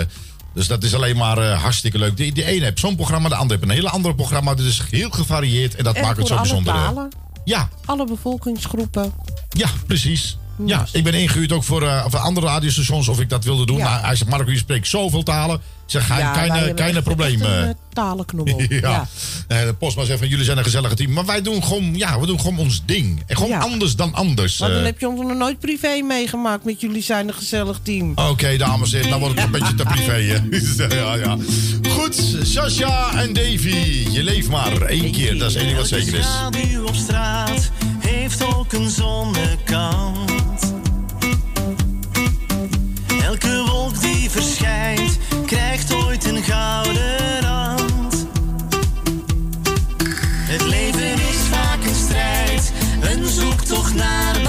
[0.54, 2.16] dus dat is alleen maar eh, hartstikke leuk.
[2.16, 4.54] De, de ene heeft zo'n programma, de andere heeft een hele andere programma.
[4.54, 6.74] Dus het is heel gevarieerd en dat en maakt het zo bijzonder.
[6.74, 6.84] eh.
[6.84, 7.08] talen.
[7.44, 9.12] Ja, Alle bevolkingsgroepen.
[9.50, 10.38] ja, precies.
[10.66, 13.76] Ja, ik ben ingehuurd ook voor, eh, voor andere radiostations of ik dat wilde doen.
[13.76, 13.84] Ja.
[13.84, 15.56] Maar hij zegt, Marco, je spreekt zoveel talen.
[15.56, 17.40] Ik zeg, geen, Ja, keine, keine probleem.
[17.42, 17.68] een, eh.
[17.68, 18.60] eh, betalen knobbel.
[18.68, 19.08] Ja.
[19.48, 21.12] De Postma zegt van jullie zijn een gezellige team.
[21.12, 23.22] Maar wij doen gewoon, ja, we doen gewoon ons ding.
[23.26, 23.58] En gewoon Ja.
[23.58, 24.58] anders dan anders.
[24.58, 28.12] Maar dan heb je ons nog nooit privé meegemaakt met jullie zijn een gezellig team.
[28.14, 30.94] Oké, dames en heren, nou wordt het een beetje te privé, hè?
[31.00, 31.36] ja, ja.
[31.88, 35.38] Goed, Sasha en Davy, je leeft maar één keer.
[35.38, 36.24] Dat is één ding wat zeker is.
[36.24, 40.39] schaduw op straat heeft ook een zonnekant.
[43.30, 48.26] Elke wolk die verschijnt, krijgt ooit een gouden rand.
[50.22, 54.39] Het leven is vaak een strijd, een zoektocht naar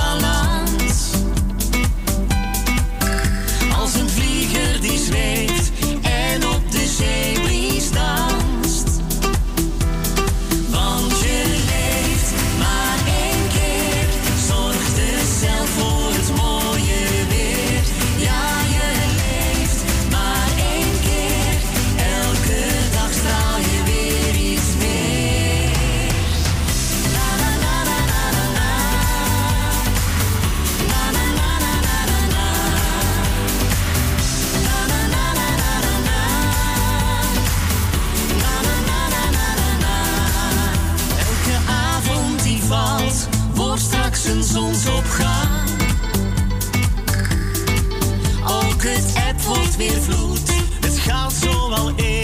[50.82, 52.21] het gaat zo al eeuwenlang.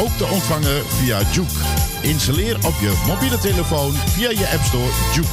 [0.00, 1.64] Ook te ontvangen via Juke.
[2.02, 5.28] Installeer op je mobiele telefoon via je App Store Juke.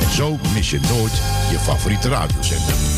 [0.00, 2.93] En zo mis je nooit je favoriete radiozender.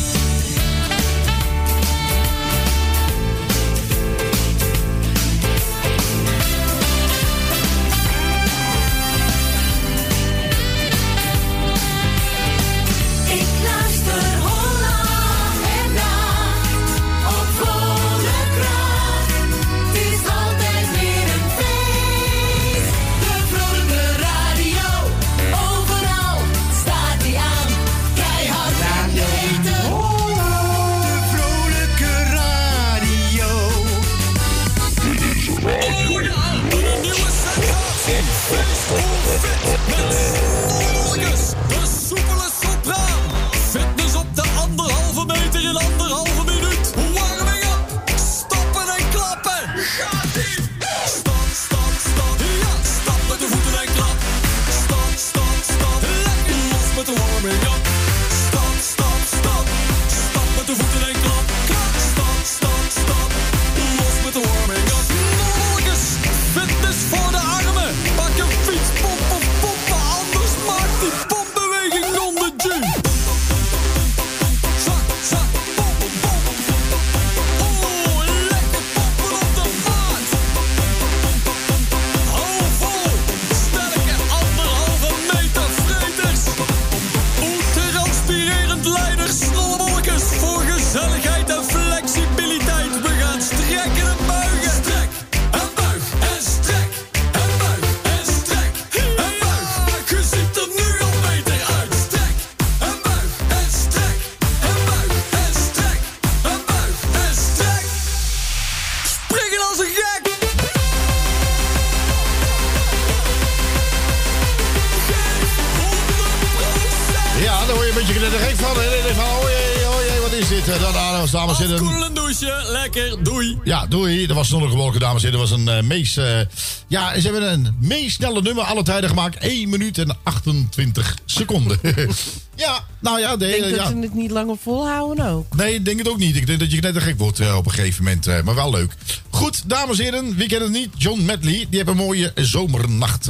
[123.67, 124.27] Ja, doei.
[124.27, 125.39] Dat was zonnige wolken, dames en heren.
[125.39, 126.17] Dat was een eh meest...
[126.17, 126.39] eh,
[126.87, 129.37] ja, ze hebben een meest snelle nummer alle tijden gemaakt.
[129.37, 131.79] 1 minuut en 28 seconden.
[132.55, 133.37] ja, nou ja.
[133.37, 135.55] De, Ik denk dat ze het niet langer volhouden ook.
[135.55, 136.35] Nee, ik denk het ook niet.
[136.35, 138.43] Ik denk dat je net een gek wordt eh, op een gegeven moment.
[138.43, 138.93] maar wel leuk.
[139.29, 140.35] Goed, dames en heren.
[140.35, 140.89] Wie kent het niet?
[140.97, 141.53] John Medley.
[141.53, 143.27] Die heeft een mooie zomernacht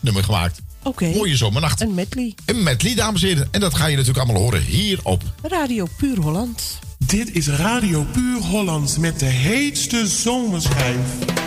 [0.00, 0.60] nummer gemaakt.
[0.82, 1.08] Oké.
[1.08, 1.80] Mooie zomernacht.
[1.80, 2.34] Een medley.
[2.44, 3.48] Een medley, dames en heren.
[3.50, 6.78] En dat ga je natuurlijk allemaal horen hier op Radio Puur Holland.
[7.10, 11.39] Dit is Radio Puur Hollands met de heetste zomerschijf.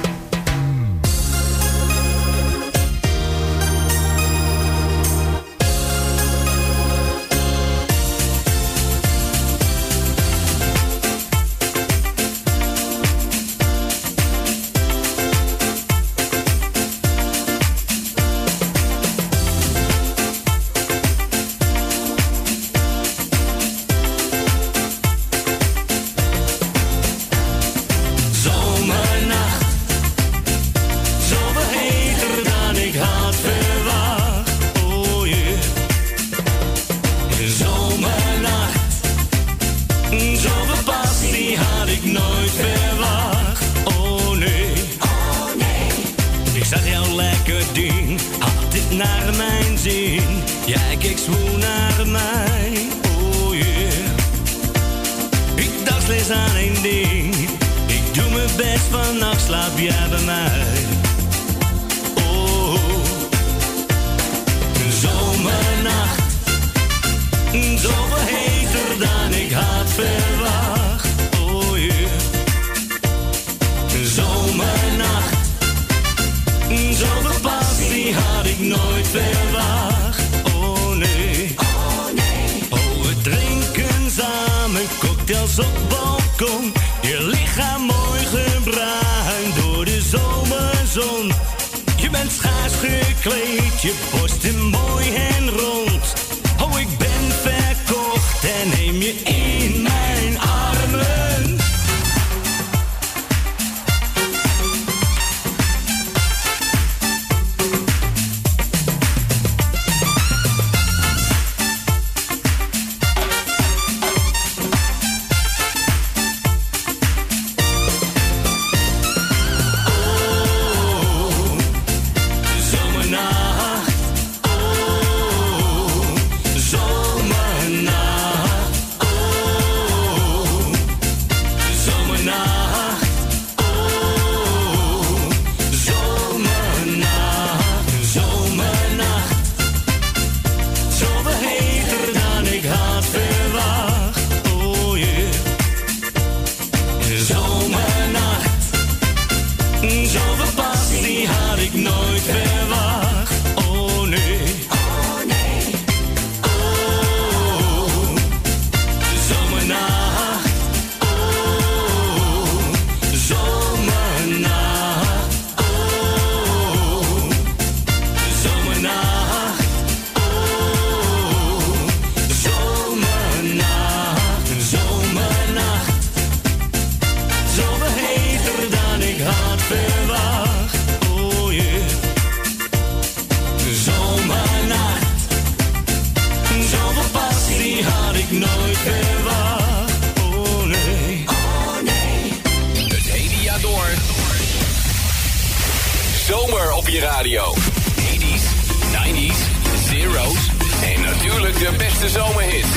[201.64, 202.68] De beste zomerhits.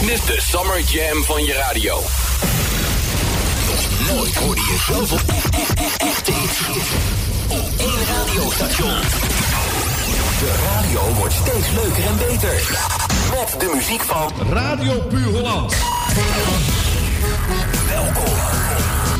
[0.00, 2.02] Dit is de Summer Jam van je radio.
[3.66, 5.18] Nog nooit hoorde je zoveel
[5.96, 6.60] echte hits
[7.48, 9.00] op één radiostation.
[10.38, 12.78] De radio wordt steeds leuker en beter.
[13.30, 15.74] Met de muziek van Radio Puur Holland.
[17.88, 19.11] Welkom.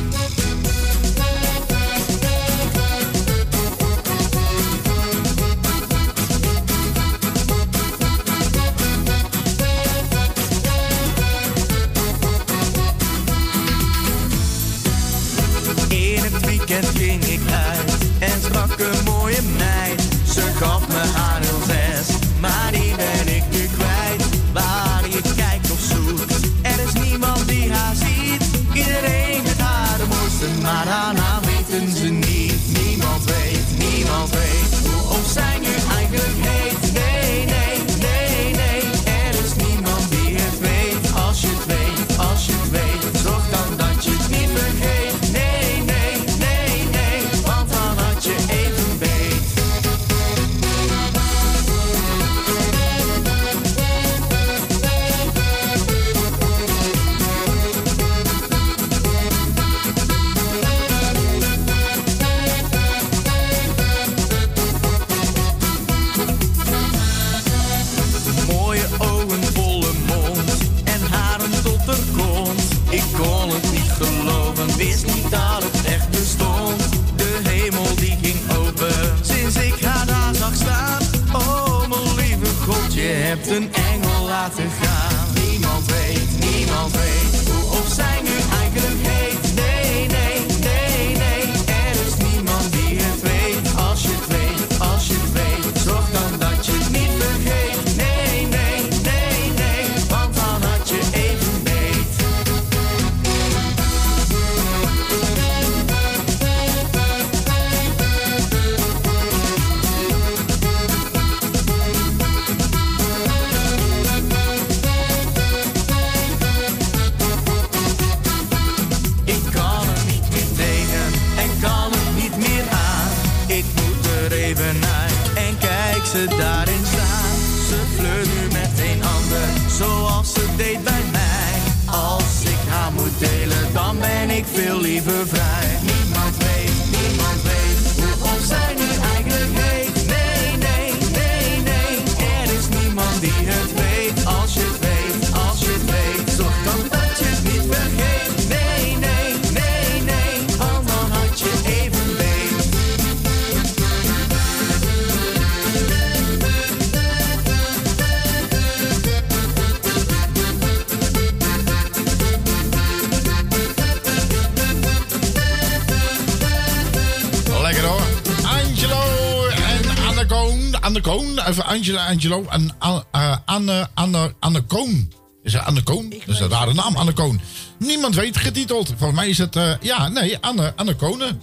[171.52, 175.12] Even Angela, Angelo en Anne, eh, Anne, Anne, Anne Koon.
[175.42, 176.10] Is het Anne Koon?
[176.26, 177.40] Dat is een rare naam, Anne Koon.
[177.78, 178.86] Niemand weet getiteld.
[178.96, 179.56] Volgens mij is het...
[179.56, 181.40] eh, ja, nee, Anne, Anne Konen.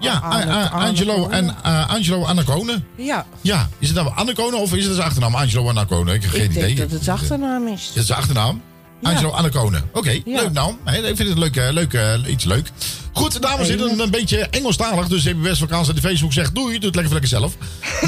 [0.00, 2.84] Ja, eh, eh, Angelo en eh, Angelo Anne Konen.
[2.96, 5.34] Ja, Ja, is het nou Anne Konen of is het zijn achternaam?
[5.34, 6.14] Angelo Anne Konen?
[6.14, 6.62] Ik heb geen ik idee.
[6.62, 7.86] denk dat het zijn achternaam is.
[7.94, 8.62] Dit is de achternaam?
[9.02, 9.88] Angelo Annekonen.
[9.92, 10.78] Oké, leuk naam.
[10.86, 12.70] Ik vind het leuk, eh, leuk, eh, iets leuk.
[13.12, 15.08] Goed, dames en heren, een beetje Engelstalig.
[15.08, 17.56] Dus hebben best vakantie aan de Facebook zegt doei, doe het lekker voor lekker zelf.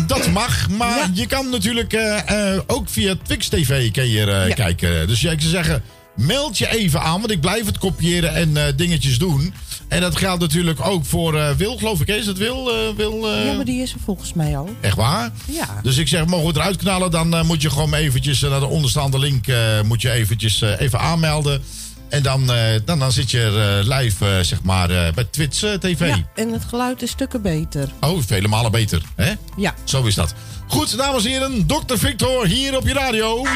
[0.07, 4.55] Dat mag, maar je kan natuurlijk eh, eh, ook via Twix TV kun je, eh,
[4.55, 5.07] kijken.
[5.07, 5.83] Dus ja, ik zou zeggen,
[6.17, 9.55] meld je even aan, want ik blijf het kopiëren en dingetjes doen.
[9.89, 12.09] En dat geldt natuurlijk ook voor Wil, geloof ik.
[12.09, 12.73] Is dat Wil?
[12.97, 14.71] Wil Ja, maar die is er volgens mij al.
[14.81, 15.31] Echt waar?
[15.47, 15.81] Ja.
[15.83, 17.11] Dus ik zeg, mogen we het eruit knallen?
[17.11, 19.47] Dan moet je gewoon eventjes naar de onderstaande link
[19.85, 21.63] moet je eventjes even aanmelden.
[22.09, 25.25] En dan, eh, dan, dan zit je er eh, live, eh, zeg maar, eh, bij
[25.31, 26.09] Twits eh, TV.
[26.09, 27.89] Ja, en het geluid is stukken beter.
[28.01, 29.33] Oh, vele malen beter, hè?
[29.57, 29.75] Ja.
[29.85, 30.35] Zo is dat.
[30.67, 31.97] Goed, dames en heren, Dr.
[31.97, 33.43] Victor hier op je radio.
[33.43, 33.53] Ja,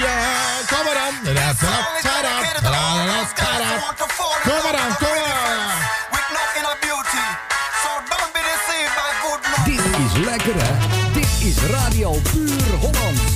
[0.68, 1.14] kom maar aan.
[4.42, 5.96] Kom maar aan, kom maar.
[9.64, 10.72] Dit is lekker hè?
[11.12, 13.27] Dit is Radio Puur Hollands.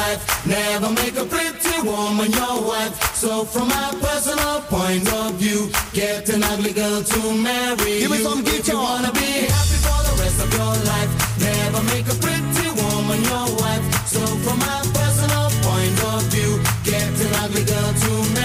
[0.00, 0.20] Life.
[0.46, 2.94] Never make a pretty woman your wife.
[3.22, 5.60] So from my personal point of view,
[5.92, 8.28] get an ugly girl to marry Give me you.
[8.28, 11.10] some If you wanna be happy for the rest of your life,
[11.48, 13.84] never make a pretty woman your wife.
[14.14, 16.52] So from my personal point of view,
[16.90, 18.39] get an ugly girl to marry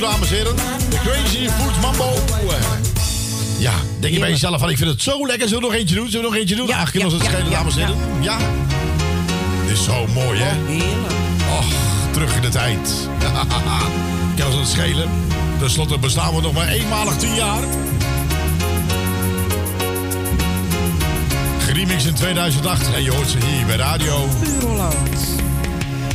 [0.00, 0.56] dames en heren.
[0.56, 2.14] De Crazy Food Mambo.
[3.58, 5.48] Ja, denk je bij jezelf van, ik vind het zo lekker.
[5.48, 6.08] Zullen we nog eentje doen?
[6.08, 6.72] Zullen we nog eentje doen?
[6.72, 8.22] Ach, kunnen we het schelen, dames en heren?
[8.22, 8.36] Ja.
[9.66, 10.72] Dit is zo mooi hè.
[10.72, 11.12] Heerlijk.
[11.58, 11.66] Och,
[12.10, 13.08] terug in de tijd.
[14.36, 15.08] Kan ons het schelen.
[15.58, 17.62] Ten slotte bestaan we nog maar eenmalig tien jaar.
[21.58, 24.28] Geremix in 2008 en je hoort ze hier bij Radio.
[24.40, 24.92] Puur.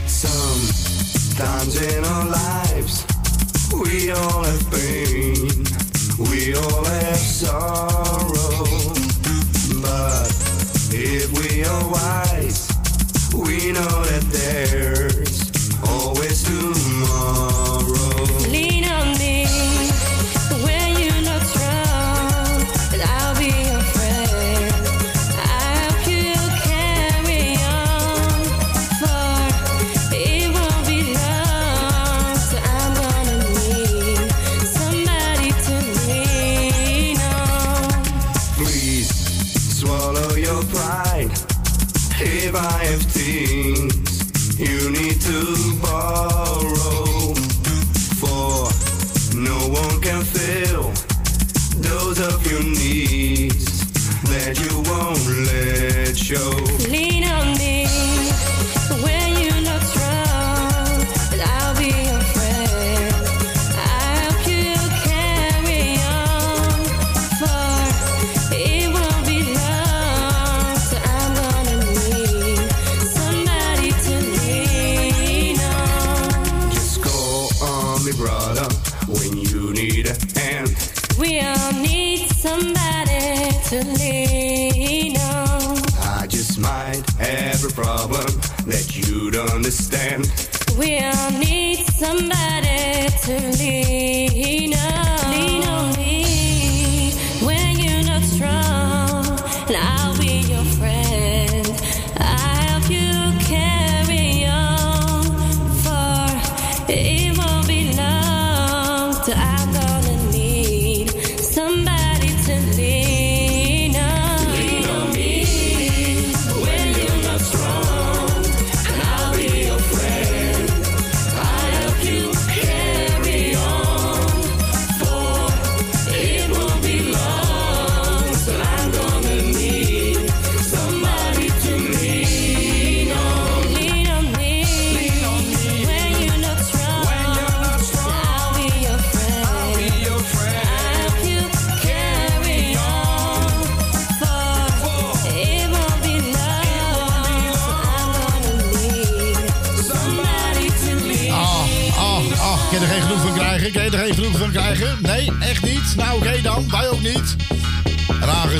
[0.06, 3.06] Sometimes in our lives,
[3.74, 5.64] we all have pain,
[6.32, 8.66] we all have sorrow.
[9.82, 10.32] But
[10.94, 12.70] if we are wise,
[13.34, 15.52] we know that there's
[15.88, 17.47] always tomorrow.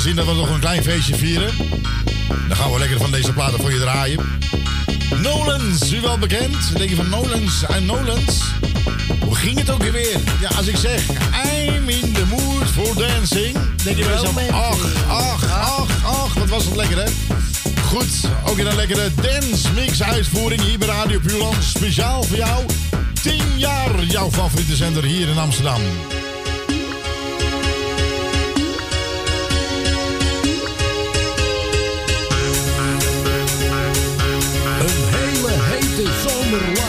[0.08, 1.52] Aangezien dat we nog een klein feestje vieren,
[2.48, 4.20] dan gaan we lekker van deze platen voor je draaien.
[5.22, 6.52] Nolans, u wel bekend?
[6.52, 8.42] Dan denk je van Nolans en Nolans?
[9.20, 10.20] Hoe ging het ook weer?
[10.40, 13.58] Ja, als ik zeg, I'm in the mood for dancing.
[13.84, 17.10] Denk je bij jezelf, ach, ach, ach, ach, wat was het lekker hè?
[17.82, 21.64] Goed, ook in een lekkere dance mix uitvoering hier bij Radio Puurland.
[21.64, 22.66] Speciaal voor jou.
[23.22, 25.82] 10 jaar jouw favoriete zender hier in Amsterdam.
[36.50, 36.87] number one.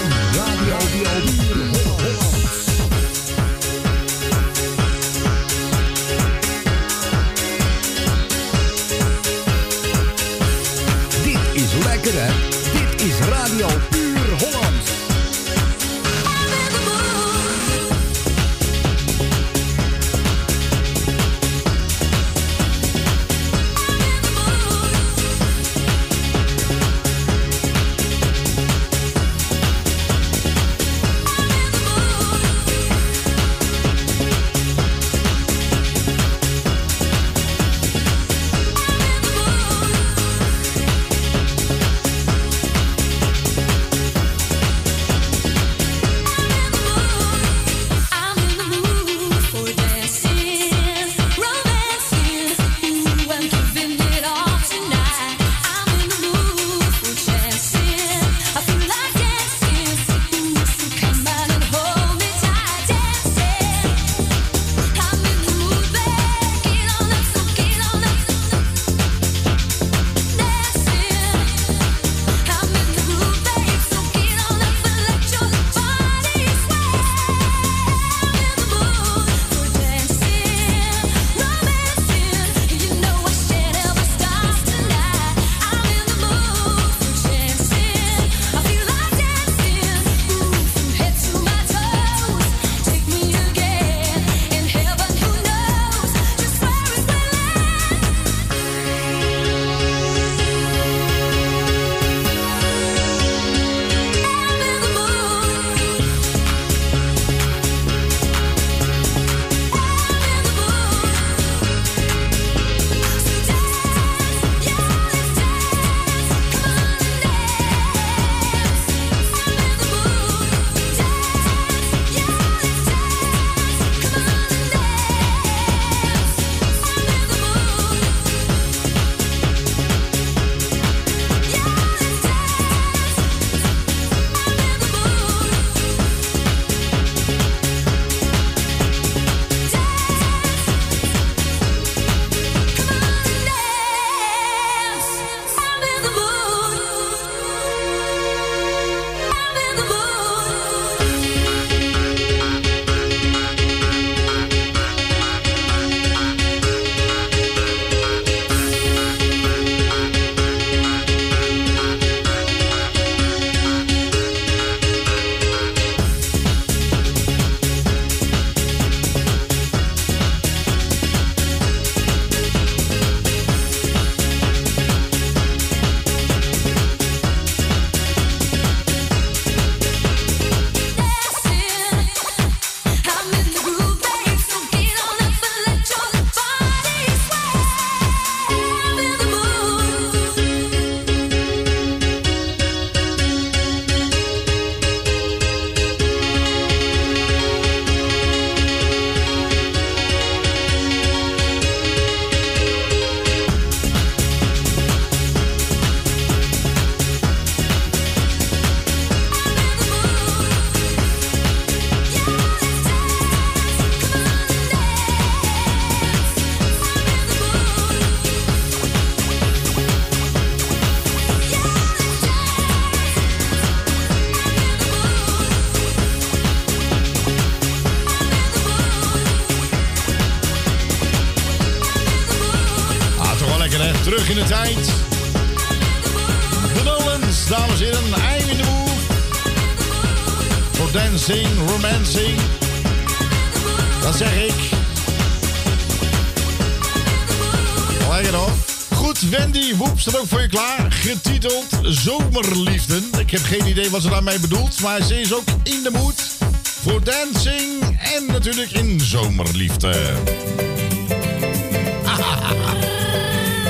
[253.98, 254.80] Wat ze daarmee bedoelt.
[254.80, 257.98] Maar ze is ook in de mood voor dancing.
[258.14, 259.92] En natuurlijk in zomerliefde.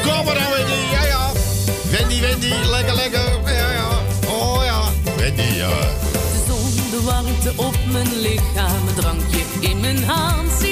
[0.05, 0.91] Kom maar dan, Wendy.
[0.91, 1.33] Ja, ja.
[1.91, 2.53] Wendy, Wendy.
[2.71, 3.41] Lekker, lekker.
[3.45, 3.89] Ja, ja.
[4.27, 4.83] Oh ja.
[5.17, 5.69] Wendy, ja.
[6.11, 10.63] De zon, de warmte op mijn lichaam, een drankje in mijn hand,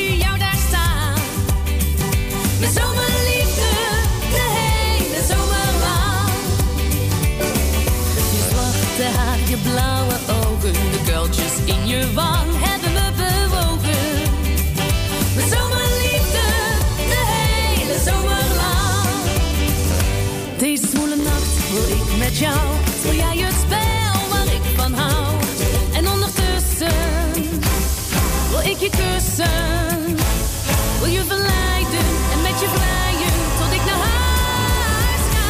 [22.37, 25.37] met jij het spel waar ik van hou.
[25.95, 27.33] En ondertussen
[28.51, 30.17] wil ik je kussen,
[30.99, 35.49] wil je verleiden en met je vrijen tot ik naar huis ga.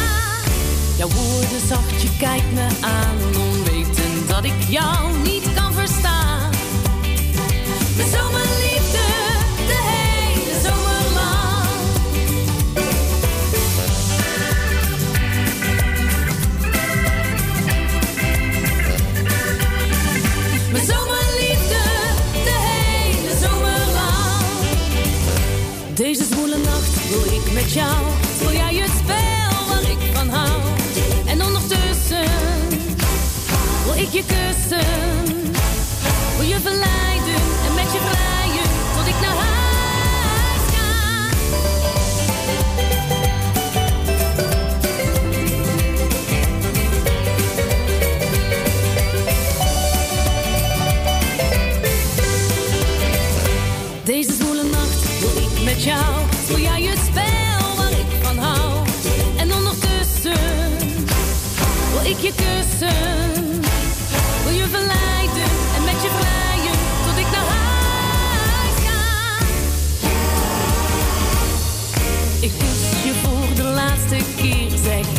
[0.97, 5.36] Jouw woorden zacht, je kijkt me aan, onwetend dat ik jou niet
[27.61, 28.05] met jou.
[28.51, 30.61] Jij het spel waar ik van hou?
[31.25, 32.29] En ondertussen
[33.85, 34.85] wil ik je kussen.
[36.37, 40.89] Wil je verleiden en met je vrijen tot ik naar huis ga.
[54.03, 56.25] Deze zwoele nacht wil ik met jou.
[56.47, 57.46] Wil jij het spel
[62.09, 63.53] ik je kussen.
[64.43, 69.45] Wil je verleiden en met je vrijen tot ik naar huis ga.
[72.39, 75.16] Ik kus je voor de laatste keer, zeg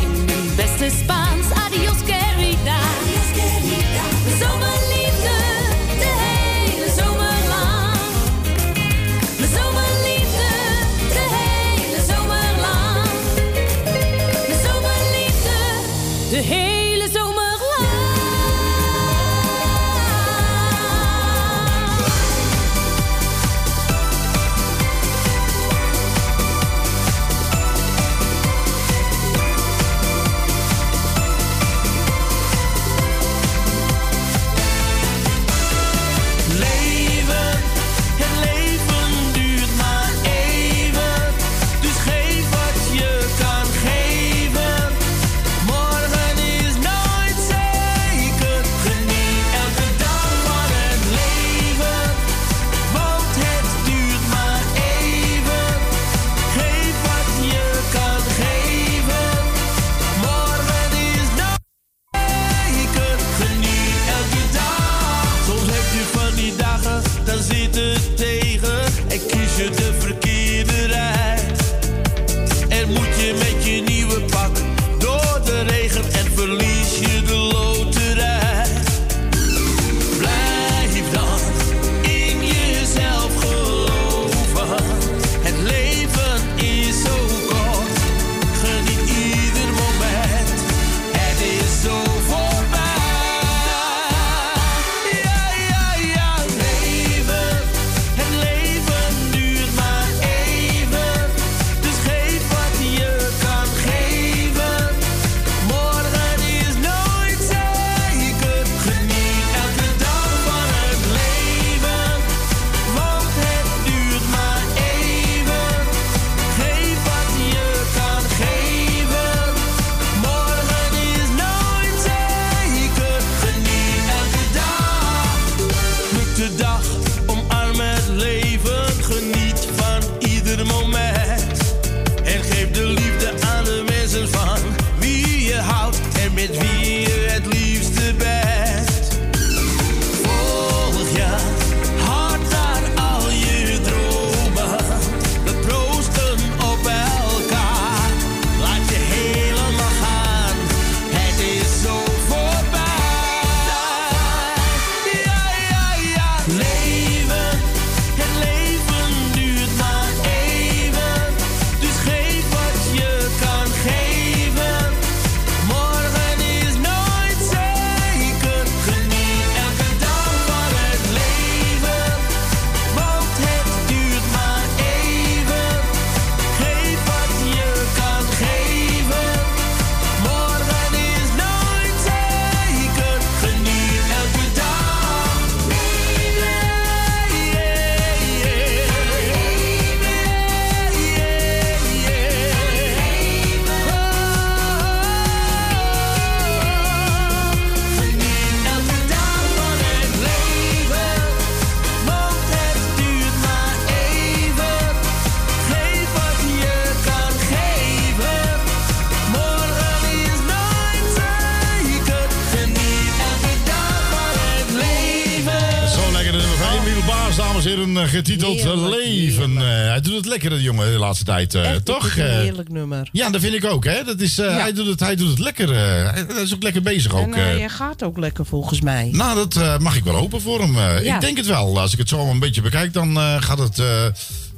[218.29, 219.57] getiteld Heerlijk, Leven.
[219.57, 221.55] Eh, hij doet het lekker, de jongen, de laatste tijd.
[221.55, 222.17] eh, Echt, toch?
[222.17, 223.09] Een Eh, heerlijk nummer.
[223.13, 224.05] ja, dat vind ik ook, hè.
[224.05, 225.75] Dat is, hij, doet het, hij doet het lekker.
[225.75, 227.35] hij is ook lekker bezig ook.
[227.35, 229.09] en hij gaat ook lekker volgens mij.
[229.13, 230.75] Nou, dat mag ik wel hopen voor hem.
[231.05, 231.15] Ja.
[231.15, 231.81] Ik denk het wel.
[231.81, 233.83] Als ik het zo een beetje bekijk, dan gaat, het,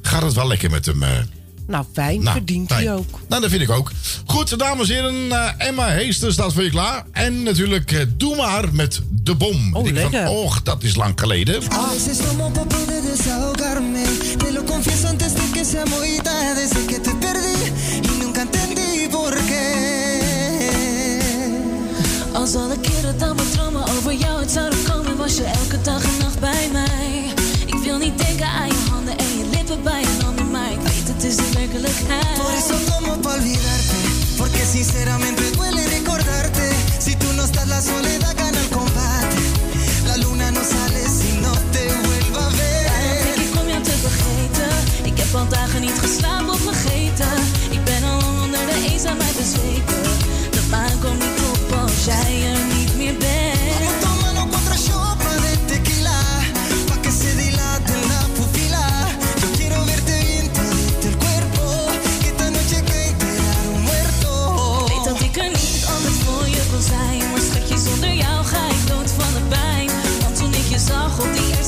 [0.03, 1.03] gaat het wel lekker met hem.
[1.71, 2.23] Nou, fijn.
[2.23, 3.19] Nou, verdient hij ook.
[3.29, 3.91] Nou, dat vind ik ook.
[4.27, 5.33] Goed, dames en heren.
[5.33, 7.05] eh, Emma Heester staat voor je klaar.
[7.13, 9.75] En natuurlijk, eh, doe maar met de bom.
[9.77, 11.63] Oh, ik van, och, dat is lang geleden.
[22.33, 26.03] Als alle keren dat mijn dromen over jou uit zouden komen, was je elke dag
[26.03, 27.25] en nacht bij mij.
[27.67, 30.30] Ik wil niet denken aan je handen en je lippen bij ik weet
[31.21, 32.35] het is de werkelijkheid.
[32.35, 33.99] Por eso tomo pa olvidarte.
[34.37, 36.67] Porque sinceramente duele recordarte.
[36.99, 39.37] Si tú no estás, la soledad gana el combate.
[40.07, 43.45] La luna no sale si no te vuelva a Daarom denk ver.
[43.47, 44.73] ik om jou te vergeten.
[45.11, 46.90] Ik heb al dagen niet geslapen of vergeten.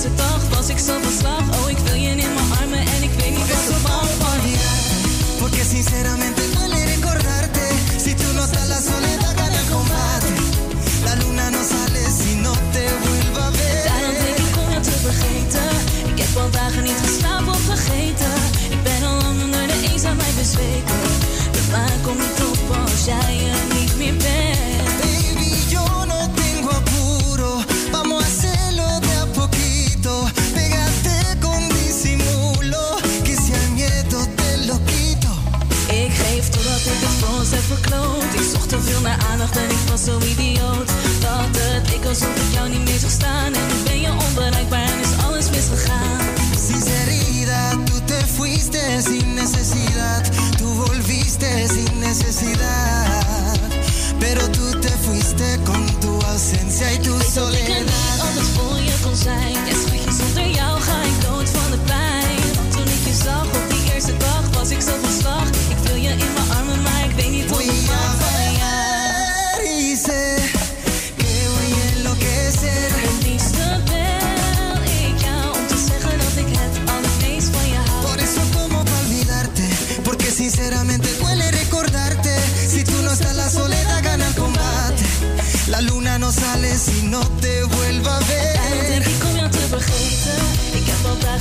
[0.02, 1.44] Eerste dag, was ik zo van slag.
[1.58, 4.50] Oh, ik wil je in mijn armen en ik weet niet wat ik mag van
[4.50, 4.58] je.
[5.38, 7.64] Porque sinceramente duele recordarte.
[8.04, 10.32] Si tú no estás, la soledad gana combate.
[11.06, 13.50] La luna no sale si no te vuelva a
[13.88, 14.48] Daarom denk ver.
[14.48, 15.70] ik om jou te vergeten.
[16.10, 18.34] Ik heb al dagen niet geslapen of vergeten.
[18.74, 21.00] Ik ben al lang onder de eenzaamheid bezweken.
[21.54, 22.41] De maan komt niet
[37.52, 38.34] ik verkloot.
[38.34, 40.88] Ik zocht te veel naar aandacht en ik was zo idioot.
[41.20, 43.52] Dat het leek alsof ik jou niet meer zag staan.
[43.54, 46.20] En nu ben je onbereikbaar en is alles misgegaan.
[46.68, 50.24] Sinceridad, tú te fuiste sin necesidad.
[50.58, 53.58] Tú volviste sin necesidad.
[54.18, 57.84] Pero tú te fuiste con tu ausencia y tu Ik dat ik soledad.
[57.84, 59.52] niet altijd voor je kon zijn.
[59.66, 62.40] Ja, schatje, zonder jou ga ik dood van de pijn.
[62.56, 64.94] Want toen ik je zag op die eerste dag, was ik zo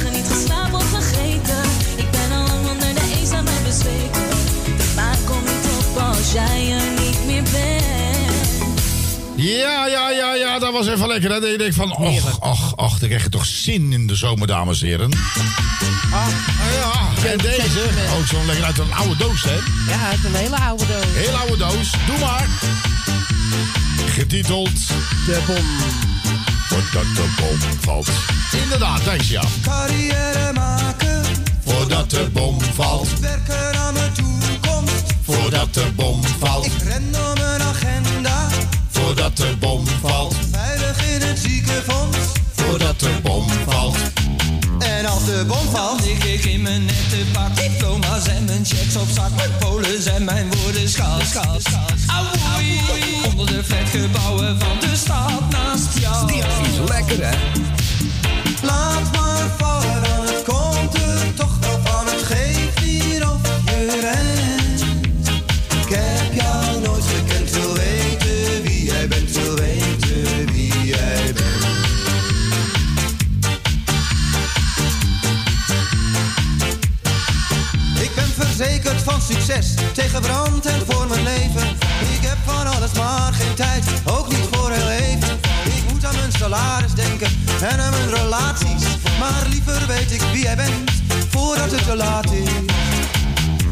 [0.03, 1.63] dagen niet geslapen of vergeten.
[1.95, 4.29] Ik ben al lang onder de eenzaamheid bezweken.
[4.77, 7.79] De maan komt niet op als jij er niet meer bent.
[9.35, 11.31] Ja, ja, ja, ja, dat was even lekker.
[11.31, 11.39] Hè?
[11.39, 14.47] Dat je denkt van, och, och, och, dan krijg je toch zin in de zomer,
[14.47, 15.11] dames en heren.
[16.11, 16.27] Ah,
[16.73, 19.57] ja, en deze, ook zo'n lekker uit een oude doos, hè?
[19.91, 21.05] Ja, uit een hele oude doos.
[21.13, 22.47] Heel oude doos, doe maar.
[24.05, 24.87] Getiteld...
[25.25, 26.10] De bom.
[26.71, 28.09] Voordat de bom valt.
[28.63, 29.41] Inderdaad, ja.
[29.61, 31.21] Carrière maken,
[31.65, 33.19] Voordat de bom valt.
[33.19, 35.03] werken aan mijn toekomst.
[35.21, 36.65] Voordat de bom valt.
[36.65, 38.47] Ik ren door mijn agenda,
[38.89, 40.35] Voordat de bom valt.
[40.51, 42.17] veilig in het ziekenfonds.
[42.55, 43.97] Voordat de bom valt.
[44.79, 46.89] En als de bom valt, lig ik in mijn
[48.27, 49.29] en mijn checks op zak.
[49.35, 51.85] Mijn polen en mijn woorden schaal, schaal, schaal.
[53.29, 56.27] Onder de flatgebouwen van de stad naast jou.
[56.27, 57.37] Dit is lekker, hè?
[58.61, 62.05] laat maar vallen, dan het komt er toch wel van.
[62.05, 64.40] Het geeft hier of je rent.
[79.41, 81.69] Succes, tegen brand en voor mijn leven.
[82.15, 85.39] Ik heb van alles maar geen tijd, ook niet voor heel even.
[85.63, 87.27] Ik moet aan mijn salaris denken
[87.61, 88.83] en aan mijn relaties.
[89.19, 90.91] Maar liever weet ik wie jij bent,
[91.29, 92.49] voordat het te laat is.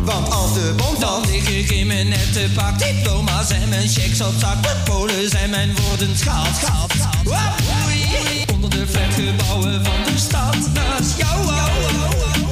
[0.04, 4.22] Want als de bom Dan lig ik in mijn nette pak diploma's en mijn checks
[4.22, 4.62] op zak.
[4.62, 7.44] Mijn polen en mijn woorden schaal, schaal, schaal.
[7.70, 11.46] Auwoei, onder de flatgebouwen van de stad naast jou.
[11.46, 12.49] laat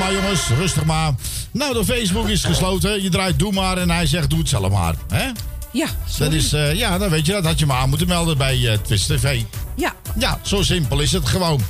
[0.00, 1.12] maar jongens, rustig maar.
[1.50, 3.02] Nou, de Facebook is gesloten.
[3.02, 4.94] Je draait doe maar en hij zegt doe het zelf maar.
[5.08, 5.24] Hè?
[5.72, 5.86] Ja,
[6.18, 8.68] Dat is, eh, ja, dan weet je, dat had je maar aan moeten melden bij
[8.68, 9.40] eh Twist TV.
[9.76, 9.92] Ja.
[10.18, 11.60] Ja, zo simpel is het gewoon.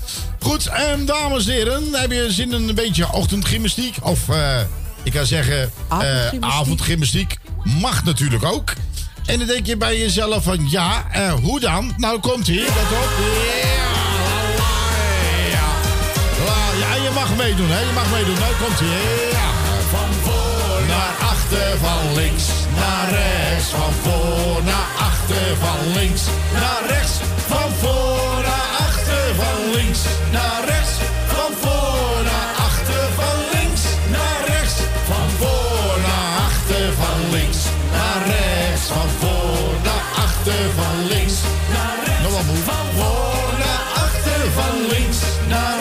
[0.40, 3.97] Goed, ehm, dames en heren, heb je zin in een beetje ochtendgymnastiek?
[4.02, 4.61] Of, eh,
[5.02, 6.43] ik kan zeggen, Avondgymnastiek.
[6.44, 7.36] avondgymnastiek.
[7.81, 8.73] Mag natuurlijk ook.
[9.27, 11.05] En dan denk je bij jezelf van, ja,
[11.43, 11.93] hoe dan?
[11.97, 13.09] Nou, komt hier, let op.
[13.62, 13.80] Ja,
[17.31, 17.81] mag meedoen, hè?
[17.81, 18.39] Je mag meedoen.
[18.39, 19.31] Nou, komt hier.
[19.39, 19.48] Ja.
[19.90, 22.44] Van voor naar achter, van links
[22.81, 23.69] naar rechts.
[23.78, 27.15] Van voor naar achter, van links naar rechts.
[27.52, 30.01] Van voor naar achter, van links
[30.31, 30.93] naar rechts.
[31.35, 33.82] Van voor naar achter, van links
[34.15, 34.77] naar rechts.
[35.11, 37.61] Van voor naar achter, van links
[37.97, 38.85] naar rechts.
[38.94, 41.36] Van voor naar achter, van links
[41.74, 42.24] naar rechts.
[42.70, 45.80] Van voor naar achter, van links naar rechts.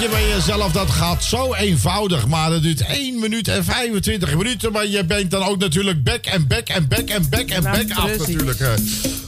[0.00, 2.26] Denk je bij jezelf, dat gaat zo eenvoudig.
[2.26, 4.72] Maar dat duurt 1 minuut en 25 minuten.
[4.72, 7.92] Maar je bent dan ook natuurlijk back en back en back en back en back
[7.92, 8.78] af natuurlijk.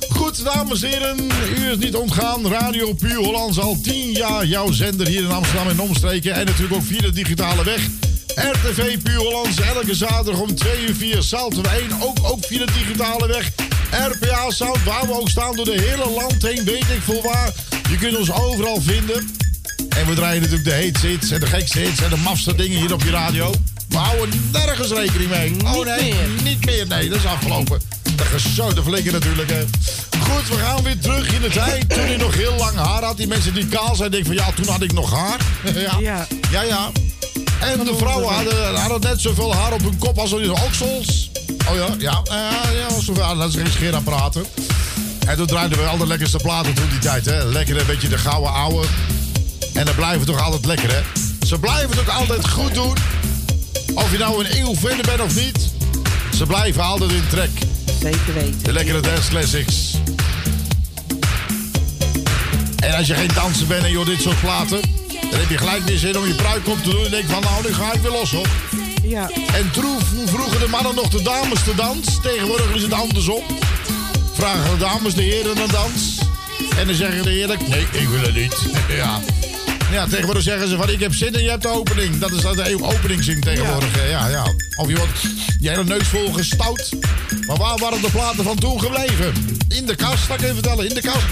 [0.08, 1.30] Goed, dames en heren.
[1.58, 2.48] U is niet ontgaan.
[2.48, 6.34] Radio Puur Hollands al 10 jaar jouw zender hier in Amsterdam en omstreken.
[6.34, 7.88] En natuurlijk ook via de digitale weg.
[8.34, 11.22] RTV Puur Hollands elke zaterdag om 2 uur 4.
[11.22, 13.50] Salten we 1 ook, ook via de digitale weg.
[13.90, 17.52] RPA Sound, waar we ook staan door de hele land heen, weet ik veel waar.
[17.90, 19.41] Je kunt ons overal vinden.
[19.96, 22.78] En we draaien natuurlijk de hate hits en de gekste hits en de mafste dingen
[22.78, 23.54] hier op je radio.
[23.88, 25.54] We houden nergens rekening mee.
[25.64, 26.86] oh nee, niet meer.
[26.86, 27.80] Nee, dat is afgelopen.
[28.16, 29.50] De gezoute flikker natuurlijk.
[29.50, 29.64] Hè.
[30.20, 31.88] Goed, we gaan weer terug in de tijd.
[31.88, 33.16] Toen hij nog heel lang haar had.
[33.16, 35.40] Die mensen die kaal zijn, denken van ja, toen had ik nog haar.
[35.74, 35.98] ja.
[36.00, 36.26] Ja.
[36.50, 36.90] ja, ja.
[37.60, 41.30] En de vrouwen hadden, hadden net zoveel haar op hun kop als op hun oksels.
[41.68, 42.22] Oh ja, ja.
[42.30, 44.44] Uh, ja zoveel, dat is geen scheerapparaten.
[45.26, 47.24] En toen draaiden we al de lekkerste platen toen die tijd.
[47.24, 47.44] Hè.
[47.44, 48.84] Lekker een beetje de gouden ouwe.
[49.72, 51.00] En dat blijven toch altijd lekker, hè?
[51.46, 52.96] Ze blijven toch altijd goed doen.
[53.94, 55.70] Of je nou een eeuw verder bent of niet.
[56.36, 57.50] Ze blijven altijd in trek.
[58.00, 58.62] Zeker weten.
[58.62, 59.94] De lekkere dance classics.
[62.76, 64.80] En als je geen danser bent en je hoort dit soort platen...
[65.30, 67.04] dan heb je gelijk weer zin om je pruik op te doen...
[67.04, 68.46] en denk van, nou, nu ga ik weer los, hoor.
[69.02, 69.30] Ja.
[69.30, 72.20] En troef vroegen de mannen nog de dames te dans.
[72.22, 73.42] Tegenwoordig is het andersom.
[74.32, 76.18] Vragen de dames de heren een dans.
[76.76, 78.56] En dan zeggen de heren, nee, ik wil het niet.
[78.88, 79.20] Ja.
[79.92, 82.18] Ja, tegenwoordig zeggen ze van ik heb zin en je hebt de opening.
[82.18, 83.96] Dat is de openingszin tegenwoordig.
[83.96, 84.04] Ja.
[84.06, 84.54] ja, ja.
[84.76, 85.20] Of je wordt
[85.60, 86.90] je hele neus vol gestout.
[87.46, 89.32] Maar waar waren de platen van toen gebleven?
[89.68, 90.88] In de kast, dat kan je vertellen.
[90.88, 91.24] In de kast.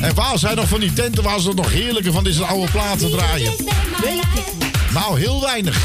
[0.00, 3.10] En waar zijn nog van die tenten waar ze nog heerlijke van deze oude platen
[3.10, 3.52] draaien?
[3.52, 3.58] Ik.
[4.92, 5.78] Nou, heel weinig.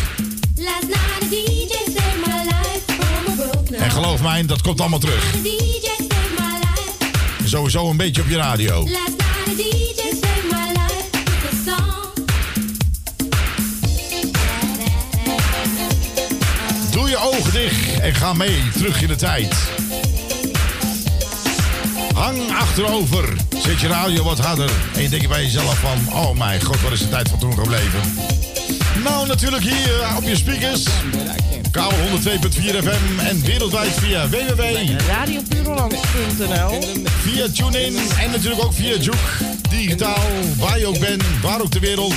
[3.72, 5.34] En geloof mij, dat komt allemaal terug.
[7.46, 8.88] Sowieso een beetje op je radio.
[17.26, 19.56] Ogen dicht en ga mee terug in de tijd.
[22.14, 23.34] Hang achterover.
[23.58, 24.70] Zet je radio wat harder.
[24.96, 26.14] En je denkt bij jezelf van...
[26.14, 28.00] Oh mijn god, wat is de tijd van toen gebleven?
[29.04, 30.84] Nou, natuurlijk hier op je speakers.
[31.72, 32.04] Kabel 102.4
[32.60, 35.00] FM en wereldwijd via www.
[35.08, 36.82] Radiopuurhollands.nl
[37.22, 39.18] Via TuneIn en natuurlijk ook via Juke.
[39.70, 42.16] Digitaal, waar je ook bent, waar ook ter wereld.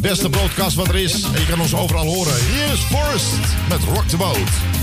[0.00, 1.22] Beste broadcast wat er is.
[1.22, 2.34] En je kan ons overal horen.
[2.34, 3.38] Hier is Forrest
[3.68, 4.77] met Rock the Boat.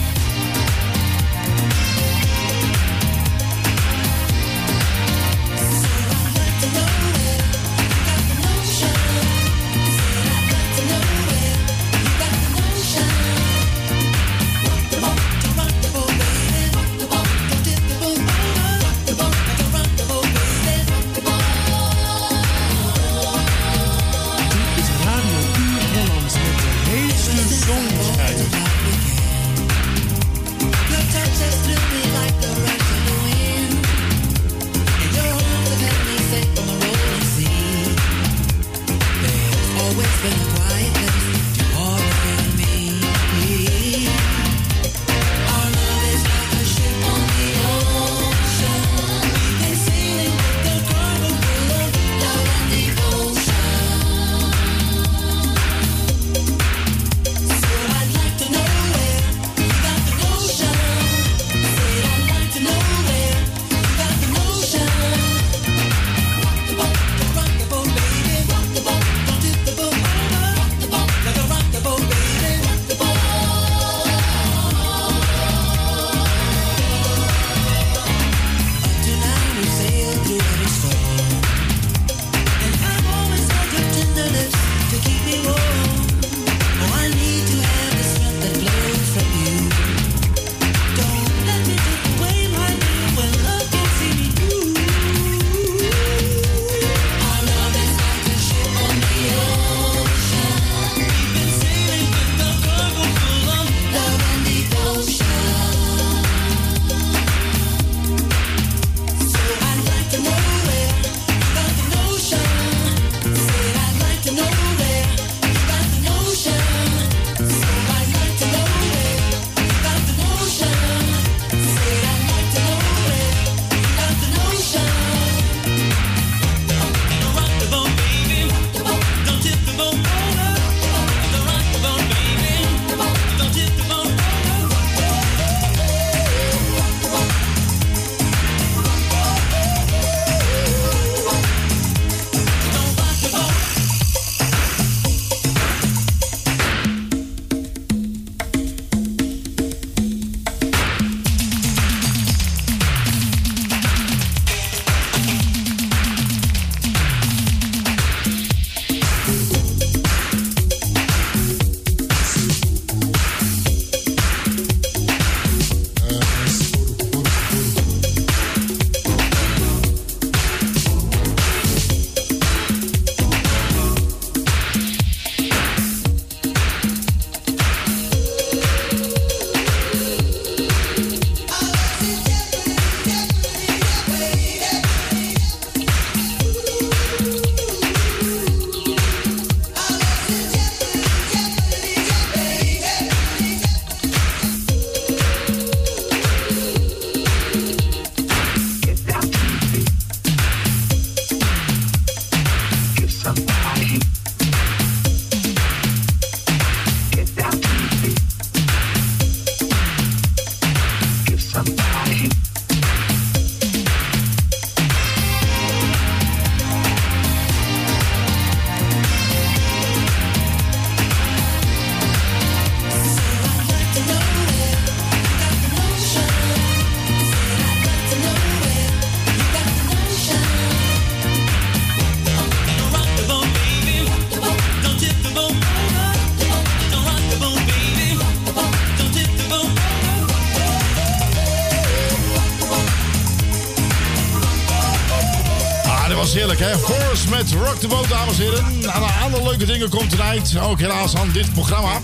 [247.30, 248.92] Met Rock the Boat, dames en heren.
[249.22, 250.58] Aan een leuke dingen komt eruit.
[250.62, 252.02] Ook helaas aan dit programma.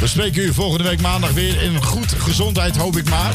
[0.00, 3.34] We spreken u volgende week maandag weer in goed gezondheid, hoop ik maar.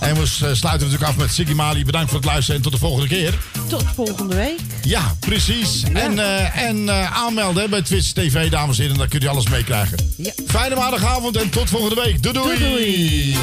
[0.00, 1.84] En we eh, sluiten natuurlijk af met Siggy Mali.
[1.84, 3.38] Bedankt voor het luisteren en tot de volgende keer.
[3.68, 4.60] Tot volgende week.
[4.82, 5.82] Ja, precies.
[5.92, 8.98] En, eh, en eh, aanmelden bij Twitch TV, dames en heren.
[8.98, 10.14] Dan kunt u alles meekrijgen.
[10.16, 10.32] Ja.
[10.46, 12.22] Fijne maandagavond en tot volgende week.
[12.22, 13.36] doei, doei.